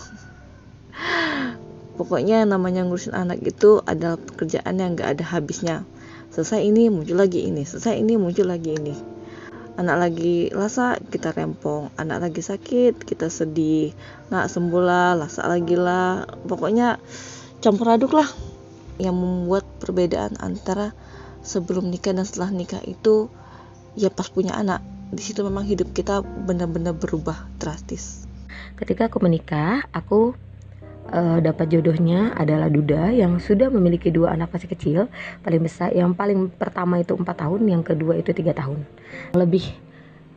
Pokoknya 1.96 2.44
namanya 2.44 2.84
ngurusin 2.84 3.16
anak 3.16 3.40
itu 3.46 3.80
adalah 3.86 4.20
pekerjaan 4.20 4.76
yang 4.82 4.98
gak 4.98 5.16
ada 5.16 5.24
habisnya. 5.24 5.86
Selesai 6.34 6.66
ini 6.66 6.92
muncul 6.92 7.16
lagi 7.16 7.46
ini. 7.46 7.62
Selesai 7.64 7.96
ini 7.96 8.18
muncul 8.20 8.50
lagi 8.50 8.76
ini. 8.76 8.92
Anak 9.76 9.96
lagi 9.96 10.52
lasa 10.52 10.98
kita 10.98 11.32
rempong. 11.32 11.94
Anak 11.96 12.28
lagi 12.28 12.42
sakit 12.44 13.00
kita 13.00 13.32
sedih. 13.32 13.96
Nak 14.28 14.50
sembuh 14.50 14.82
lah 14.82 15.16
lasa 15.16 15.48
lagi 15.48 15.76
lah. 15.76 16.28
Pokoknya 16.44 17.00
campur 17.64 17.88
aduk 17.96 18.12
lah 18.16 18.28
yang 18.96 19.16
membuat 19.16 19.64
perbedaan 19.82 20.36
antara 20.40 20.96
sebelum 21.44 21.88
nikah 21.88 22.16
dan 22.16 22.26
setelah 22.26 22.50
nikah 22.50 22.82
itu 22.84 23.30
ya 23.94 24.10
pas 24.10 24.28
punya 24.28 24.56
anak. 24.56 24.82
Di 25.14 25.22
situ 25.22 25.46
memang 25.46 25.62
hidup 25.62 25.94
kita 25.94 26.20
benar-benar 26.22 26.98
berubah 26.98 27.46
drastis. 27.62 28.26
Ketika 28.76 29.08
aku 29.08 29.22
menikah 29.22 29.86
aku 29.94 30.34
uh, 31.12 31.38
dapat 31.38 31.70
jodohnya 31.70 32.34
adalah 32.34 32.66
Duda 32.66 33.14
yang 33.14 33.38
sudah 33.38 33.70
memiliki 33.70 34.10
dua 34.10 34.34
anak 34.34 34.50
masih 34.50 34.68
kecil 34.68 34.98
paling 35.46 35.62
besar 35.62 35.94
yang 35.94 36.12
paling 36.12 36.50
pertama 36.50 36.98
itu 37.00 37.14
empat 37.14 37.46
tahun 37.46 37.62
yang 37.70 37.82
kedua 37.86 38.18
itu 38.18 38.34
tiga 38.34 38.52
tahun. 38.52 38.82
Lebih 39.38 39.64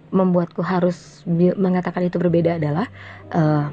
membuatku 0.09 0.65
harus 0.65 1.21
mengatakan 1.57 2.05
itu 2.05 2.17
berbeda 2.17 2.57
adalah 2.57 2.89
uh, 3.29 3.69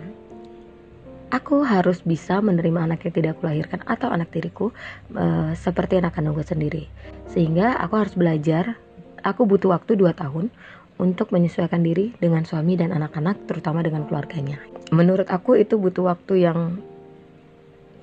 aku 1.31 1.67
harus 1.67 2.03
bisa 2.07 2.39
menerima 2.39 2.87
anak 2.87 3.07
yang 3.07 3.15
tidak 3.15 3.31
aku 3.39 3.51
lahirkan 3.51 3.81
atau 3.87 4.11
anak 4.11 4.31
diriku 4.31 4.71
uh, 5.15 5.53
seperti 5.59 5.99
anak 5.99 6.15
kandungku 6.15 6.47
sendiri. 6.47 6.87
Sehingga 7.31 7.77
aku 7.83 7.95
harus 7.99 8.15
belajar 8.15 8.79
aku 9.27 9.43
butuh 9.49 9.75
waktu 9.75 9.99
dua 9.99 10.15
tahun 10.15 10.55
untuk 10.97 11.35
menyesuaikan 11.35 11.85
diri 11.85 12.17
dengan 12.17 12.47
suami 12.49 12.79
dan 12.79 12.95
anak-anak 12.95 13.45
terutama 13.45 13.85
dengan 13.85 14.09
keluarganya. 14.09 14.63
Menurut 14.95 15.29
aku 15.29 15.59
itu 15.59 15.77
butuh 15.77 16.09
waktu 16.15 16.47
yang 16.47 16.81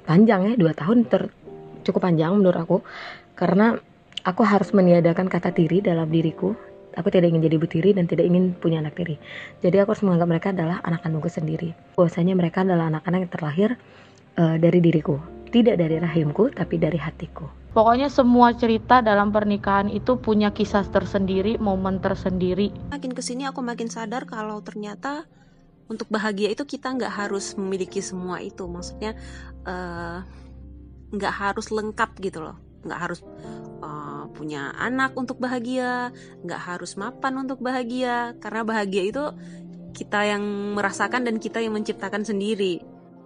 panjang 0.04 0.52
ya 0.52 0.54
dua 0.60 0.76
tahun 0.76 1.08
ter 1.08 1.32
cukup 1.88 2.06
panjang 2.12 2.36
menurut 2.36 2.60
aku. 2.60 2.78
Karena 3.34 3.74
aku 4.22 4.46
harus 4.46 4.76
meniadakan 4.76 5.32
kata 5.32 5.56
tiri 5.56 5.82
dalam 5.82 6.12
diriku 6.12 6.54
aku 6.96 7.10
tidak 7.14 7.34
ingin 7.34 7.44
jadi 7.46 7.56
ibu 7.58 7.68
tiri 7.70 7.90
dan 7.94 8.06
tidak 8.06 8.26
ingin 8.30 8.54
punya 8.58 8.80
anak 8.82 8.98
tiri. 8.98 9.18
Jadi 9.62 9.76
aku 9.82 9.94
harus 9.94 10.04
menganggap 10.06 10.30
mereka 10.30 10.48
adalah 10.54 10.78
anak 10.86 11.02
kandungku 11.02 11.30
sendiri. 11.30 11.74
Bahwasanya 11.98 12.34
mereka 12.38 12.62
adalah 12.62 12.90
anak-anak 12.90 13.20
yang 13.28 13.32
terlahir 13.32 13.70
uh, 14.38 14.56
dari 14.58 14.80
diriku. 14.80 15.18
Tidak 15.54 15.78
dari 15.78 16.02
rahimku 16.02 16.50
tapi 16.54 16.82
dari 16.82 16.98
hatiku. 16.98 17.46
Pokoknya 17.74 18.06
semua 18.06 18.54
cerita 18.54 19.02
dalam 19.02 19.34
pernikahan 19.34 19.90
itu 19.90 20.22
punya 20.22 20.54
kisah 20.54 20.86
tersendiri, 20.94 21.58
momen 21.58 21.98
tersendiri. 21.98 22.70
Makin 22.94 23.18
ke 23.18 23.22
sini 23.26 23.50
aku 23.50 23.66
makin 23.66 23.90
sadar 23.90 24.30
kalau 24.30 24.62
ternyata 24.62 25.26
untuk 25.90 26.06
bahagia 26.14 26.54
itu 26.54 26.70
kita 26.70 26.94
nggak 26.94 27.10
harus 27.10 27.58
memiliki 27.58 27.98
semua 27.98 28.46
itu. 28.46 28.70
Maksudnya 28.70 29.18
uh, 29.66 30.22
nggak 31.14 31.34
harus 31.34 31.70
lengkap 31.70 32.14
gitu 32.22 32.46
loh, 32.46 32.58
nggak 32.84 33.00
harus 33.00 33.20
uh, 33.82 34.28
punya 34.36 34.72
anak 34.76 35.16
untuk 35.16 35.40
bahagia, 35.40 36.12
nggak 36.44 36.62
harus 36.62 36.96
mapan 37.00 37.44
untuk 37.44 37.60
bahagia. 37.64 38.36
Karena 38.38 38.62
bahagia 38.64 39.04
itu 39.08 39.24
kita 39.96 40.26
yang 40.28 40.44
merasakan 40.76 41.26
dan 41.28 41.40
kita 41.40 41.64
yang 41.64 41.74
menciptakan 41.76 42.24
sendiri. 42.28 42.84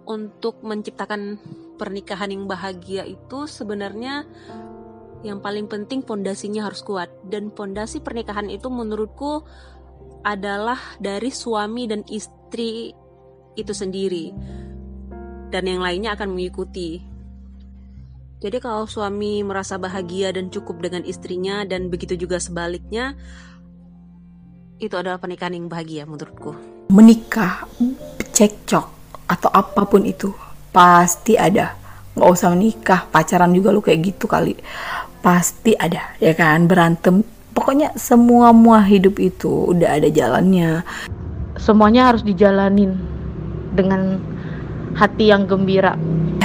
Untuk 0.08 0.64
menciptakan 0.64 1.36
pernikahan 1.76 2.32
yang 2.32 2.48
bahagia 2.48 3.04
itu 3.04 3.44
sebenarnya 3.44 4.24
yang 5.20 5.42
paling 5.44 5.68
penting 5.68 6.00
pondasinya 6.00 6.64
harus 6.64 6.80
kuat 6.80 7.10
dan 7.26 7.50
pondasi 7.52 8.00
pernikahan 8.00 8.48
itu 8.48 8.70
menurutku 8.70 9.44
adalah 10.24 10.78
dari 10.96 11.28
suami 11.28 11.84
dan 11.90 12.06
istri 12.08 12.94
itu 13.58 13.72
sendiri 13.74 14.32
dan 15.48 15.64
yang 15.64 15.82
lainnya 15.82 16.14
akan 16.14 16.36
mengikuti. 16.36 17.17
Jadi 18.38 18.62
kalau 18.62 18.86
suami 18.86 19.42
merasa 19.42 19.82
bahagia 19.82 20.30
dan 20.30 20.46
cukup 20.46 20.78
dengan 20.78 21.02
istrinya 21.02 21.66
dan 21.66 21.90
begitu 21.90 22.14
juga 22.14 22.38
sebaliknya 22.38 23.18
itu 24.78 24.94
adalah 24.94 25.18
pernikahan 25.18 25.58
yang 25.58 25.66
bahagia 25.66 26.06
menurutku. 26.06 26.54
Menikah, 26.94 27.66
cekcok 28.30 28.86
atau 29.26 29.50
apa 29.50 29.82
pun 29.90 30.06
itu 30.06 30.30
pasti 30.70 31.34
ada. 31.34 31.74
Nggak 32.14 32.30
usah 32.30 32.54
menikah 32.54 33.10
pacaran 33.10 33.50
juga 33.50 33.74
lu 33.74 33.82
kayak 33.82 34.06
gitu 34.06 34.30
kali. 34.30 34.54
Pasti 35.18 35.74
ada 35.74 36.14
ya 36.22 36.30
kan? 36.38 36.70
Berantem. 36.70 37.26
Pokoknya 37.50 37.90
semua 37.98 38.54
mua 38.54 38.78
hidup 38.86 39.18
itu 39.18 39.74
udah 39.74 39.98
ada 39.98 40.06
jalannya. 40.06 40.86
Semuanya 41.58 42.14
harus 42.14 42.22
dijalanin 42.22 43.02
dengan 43.74 44.22
hati 44.94 45.34
yang 45.34 45.50
gembira 45.50 45.98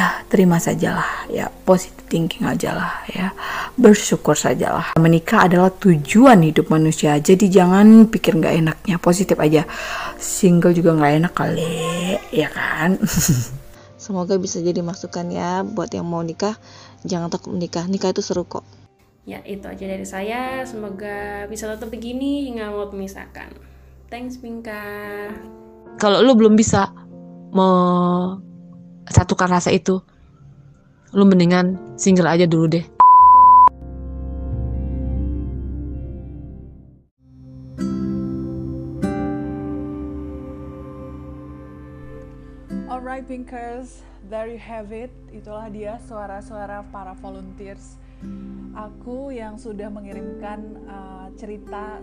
ya 0.03 0.19
terima 0.27 0.59
sajalah 0.59 1.31
ya 1.31 1.47
positive 1.63 2.03
thinking 2.11 2.43
aja 2.43 2.75
lah 2.75 2.93
ya 3.07 3.31
bersyukur 3.79 4.35
sajalah 4.35 4.91
menikah 4.99 5.47
adalah 5.47 5.71
tujuan 5.71 6.43
hidup 6.43 6.67
manusia 6.67 7.15
jadi 7.23 7.47
jangan 7.47 8.11
pikir 8.11 8.35
nggak 8.35 8.59
enaknya 8.59 8.99
positif 8.99 9.39
aja 9.39 9.63
single 10.19 10.75
juga 10.75 10.91
nggak 10.99 11.13
enak 11.23 11.33
kali 11.33 12.19
ya 12.35 12.51
kan 12.51 12.99
Semoga 14.03 14.35
bisa 14.35 14.59
jadi 14.59 14.83
masukan 14.83 15.31
ya 15.31 15.63
buat 15.63 15.87
yang 15.95 16.03
mau 16.03 16.19
nikah, 16.19 16.59
jangan 17.07 17.31
takut 17.31 17.55
menikah. 17.55 17.87
Nikah 17.87 18.11
itu 18.11 18.19
seru 18.19 18.43
kok. 18.43 18.67
Ya, 19.23 19.39
itu 19.47 19.63
aja 19.63 19.79
dari 19.87 20.03
saya. 20.03 20.67
Semoga 20.67 21.47
bisa 21.47 21.71
tetap 21.71 21.87
begini 21.87 22.51
hingga 22.51 22.67
mau 22.67 22.91
memisahkan. 22.91 23.55
Thanks 24.11 24.35
Pinka. 24.43 24.83
Kalau 26.03 26.19
lu 26.19 26.35
belum 26.35 26.59
bisa 26.59 26.91
satukan 29.09 29.49
rasa 29.51 29.73
itu, 29.75 29.99
lu 31.11 31.23
mendingan 31.27 31.77
single 31.99 32.29
aja 32.29 32.47
dulu 32.47 32.67
deh. 32.79 32.85
Alright 42.89 43.29
Pinkers, 43.29 44.01
there 44.25 44.49
you 44.49 44.57
have 44.57 44.89
it. 44.89 45.13
Itulah 45.29 45.69
dia 45.69 46.01
suara-suara 46.01 46.81
para 46.89 47.13
volunteers. 47.21 48.01
Aku 48.73 49.29
yang 49.29 49.59
sudah 49.59 49.91
mengirimkan 49.91 50.81
uh, 50.89 51.27
cerita 51.37 52.01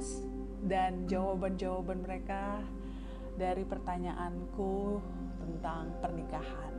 dan 0.70 1.08
jawaban-jawaban 1.10 2.04
mereka 2.04 2.62
dari 3.34 3.66
pertanyaanku 3.66 5.02
tentang 5.40 5.90
pernikahan. 5.98 6.69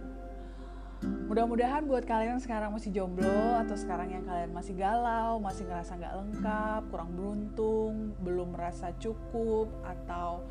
Mudah-mudahan 1.02 1.90
buat 1.90 2.06
kalian 2.06 2.38
sekarang 2.38 2.78
masih 2.78 2.94
jomblo 2.94 3.58
atau 3.58 3.74
sekarang 3.74 4.14
yang 4.14 4.22
kalian 4.22 4.54
masih 4.54 4.78
galau, 4.78 5.42
masih 5.42 5.66
ngerasa 5.66 5.98
nggak 5.98 6.14
lengkap, 6.14 6.82
kurang 6.94 7.10
beruntung, 7.18 7.94
belum 8.22 8.54
merasa 8.54 8.94
cukup 9.02 9.74
atau 9.82 10.46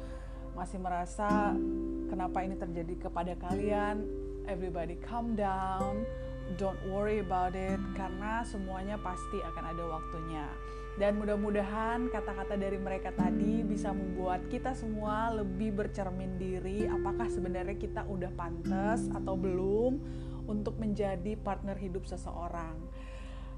masih 0.59 0.83
merasa 0.83 1.55
kenapa 2.11 2.43
ini 2.43 2.59
terjadi 2.59 3.07
kepada 3.07 3.39
kalian, 3.39 4.03
everybody 4.51 4.99
calm 4.99 5.39
down, 5.39 6.03
don't 6.59 6.81
worry 6.91 7.23
about 7.23 7.55
it 7.55 7.79
karena 7.95 8.43
semuanya 8.43 8.99
pasti 8.99 9.39
akan 9.47 9.65
ada 9.71 9.85
waktunya. 9.87 10.51
Dan 10.99 11.23
mudah-mudahan 11.23 12.11
kata-kata 12.11 12.59
dari 12.59 12.77
mereka 12.77 13.15
tadi 13.15 13.63
bisa 13.63 13.95
membuat 13.95 14.51
kita 14.51 14.75
semua 14.75 15.31
lebih 15.31 15.79
bercermin 15.79 16.35
diri 16.35 16.91
apakah 16.91 17.31
sebenarnya 17.31 17.79
kita 17.79 18.03
udah 18.11 18.29
pantas 18.35 19.07
atau 19.15 19.39
belum 19.39 20.03
untuk 20.51 20.75
menjadi 20.83 21.39
partner 21.39 21.79
hidup 21.79 22.11
seseorang. 22.11 22.75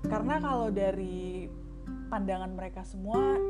Karena 0.05 0.37
kalau 0.37 0.69
dari 0.69 1.49
pandangan 2.13 2.53
mereka 2.53 2.85
semua 2.85 3.41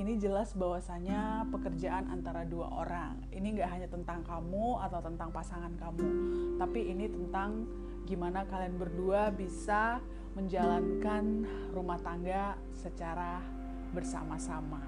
ini 0.00 0.16
jelas 0.16 0.56
bahwasanya 0.56 1.44
pekerjaan 1.52 2.08
antara 2.08 2.46
dua 2.48 2.70
orang. 2.72 3.28
Ini 3.34 3.58
nggak 3.58 3.70
hanya 3.70 3.88
tentang 3.90 4.24
kamu 4.24 4.80
atau 4.88 5.00
tentang 5.04 5.28
pasangan 5.34 5.74
kamu, 5.76 6.08
tapi 6.56 6.88
ini 6.88 7.10
tentang 7.10 7.68
gimana 8.08 8.46
kalian 8.48 8.80
berdua 8.80 9.30
bisa 9.30 10.00
menjalankan 10.32 11.44
rumah 11.76 12.00
tangga 12.00 12.56
secara 12.72 13.44
bersama-sama. 13.92 14.80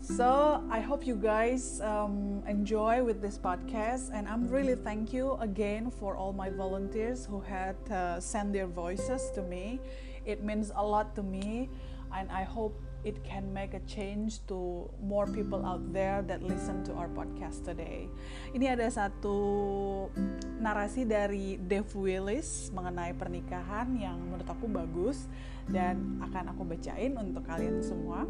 So 0.00 0.62
I 0.70 0.80
hope 0.80 1.06
you 1.06 1.16
guys 1.16 1.80
um, 1.80 2.42
enjoy 2.46 3.02
with 3.02 3.20
this 3.20 3.38
podcast, 3.38 4.14
and 4.14 4.28
I'm 4.28 4.48
really 4.48 4.76
thank 4.76 5.12
you 5.12 5.36
again 5.40 5.90
for 5.90 6.16
all 6.16 6.32
my 6.32 6.48
volunteers 6.48 7.26
who 7.26 7.40
had 7.40 7.76
uh, 7.90 8.20
sent 8.20 8.52
their 8.52 8.66
voices 8.66 9.30
to 9.34 9.42
me. 9.42 9.80
It 10.24 10.42
means 10.42 10.70
a 10.74 10.84
lot 10.84 11.14
to 11.16 11.22
me, 11.22 11.68
and 12.14 12.30
I 12.30 12.44
hope 12.44 12.78
it 13.06 13.22
can 13.22 13.52
make 13.54 13.74
a 13.74 13.82
change 13.86 14.42
to 14.50 14.90
more 14.98 15.26
people 15.30 15.62
out 15.62 15.82
there 15.94 16.22
that 16.26 16.42
listen 16.42 16.82
to 16.90 16.92
our 16.98 17.06
podcast 17.06 17.62
today. 17.62 18.10
Ini 18.50 18.74
ada 18.74 18.90
satu 18.90 19.38
narasi 20.58 21.06
dari 21.06 21.54
Dave 21.62 21.94
Willis 21.94 22.74
mengenai 22.74 23.14
pernikahan 23.14 23.94
yang 23.94 24.18
menurut 24.18 24.50
aku 24.50 24.66
bagus 24.66 25.30
dan 25.70 26.18
akan 26.18 26.50
aku 26.50 26.62
bacain 26.66 27.14
untuk 27.14 27.46
kalian 27.46 27.78
semua. 27.78 28.26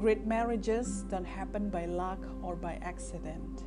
Great 0.00 0.26
marriages 0.26 1.04
don't 1.08 1.24
happen 1.24 1.70
by 1.70 1.86
luck 1.86 2.18
or 2.42 2.56
by 2.56 2.74
accident. 2.82 3.62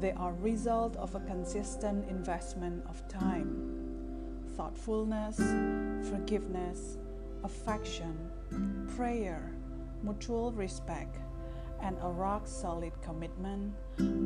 They 0.00 0.12
are 0.12 0.32
result 0.34 0.96
of 0.96 1.14
a 1.14 1.20
consistent 1.20 2.08
investment 2.08 2.84
of 2.88 3.06
time, 3.08 4.44
thoughtfulness, 4.56 5.36
forgiveness, 6.10 6.98
affection, 7.42 8.30
prayer, 8.96 9.52
mutual 10.02 10.52
respect, 10.52 11.16
and 11.82 11.96
a 12.02 12.08
rock 12.08 12.46
solid 12.46 12.92
commitment 13.02 13.72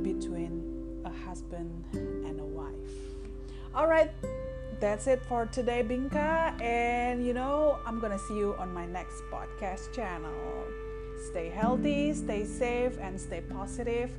between 0.02 1.02
a 1.04 1.10
husband 1.26 1.84
and 1.92 2.40
a 2.40 2.44
wife. 2.44 2.92
All 3.74 3.86
right, 3.86 4.10
that's 4.80 5.06
it 5.06 5.22
for 5.28 5.46
today, 5.46 5.82
Binka. 5.82 6.60
And 6.60 7.24
you 7.24 7.34
know, 7.34 7.78
I'm 7.86 8.00
gonna 8.00 8.18
see 8.18 8.36
you 8.36 8.54
on 8.58 8.72
my 8.74 8.86
next 8.86 9.22
podcast 9.32 9.92
channel. 9.94 10.34
Stay 11.28 11.50
healthy, 11.50 12.14
stay 12.14 12.44
safe, 12.44 12.98
and 13.00 13.20
stay 13.20 13.42
positive. 13.42 14.10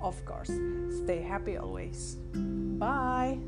Of 0.00 0.24
course, 0.24 0.50
stay 1.04 1.20
happy 1.20 1.56
always. 1.56 2.16
Bye. 2.78 3.38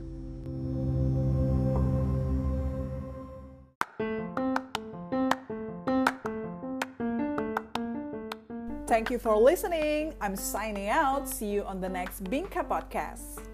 Thank 8.86 9.10
you 9.10 9.18
for 9.18 9.36
listening. 9.36 10.14
I'm 10.20 10.34
signing 10.34 10.88
out. 10.88 11.28
See 11.28 11.46
you 11.46 11.62
on 11.62 11.80
the 11.80 11.88
next 11.88 12.24
Binka 12.24 12.66
podcast. 12.66 13.47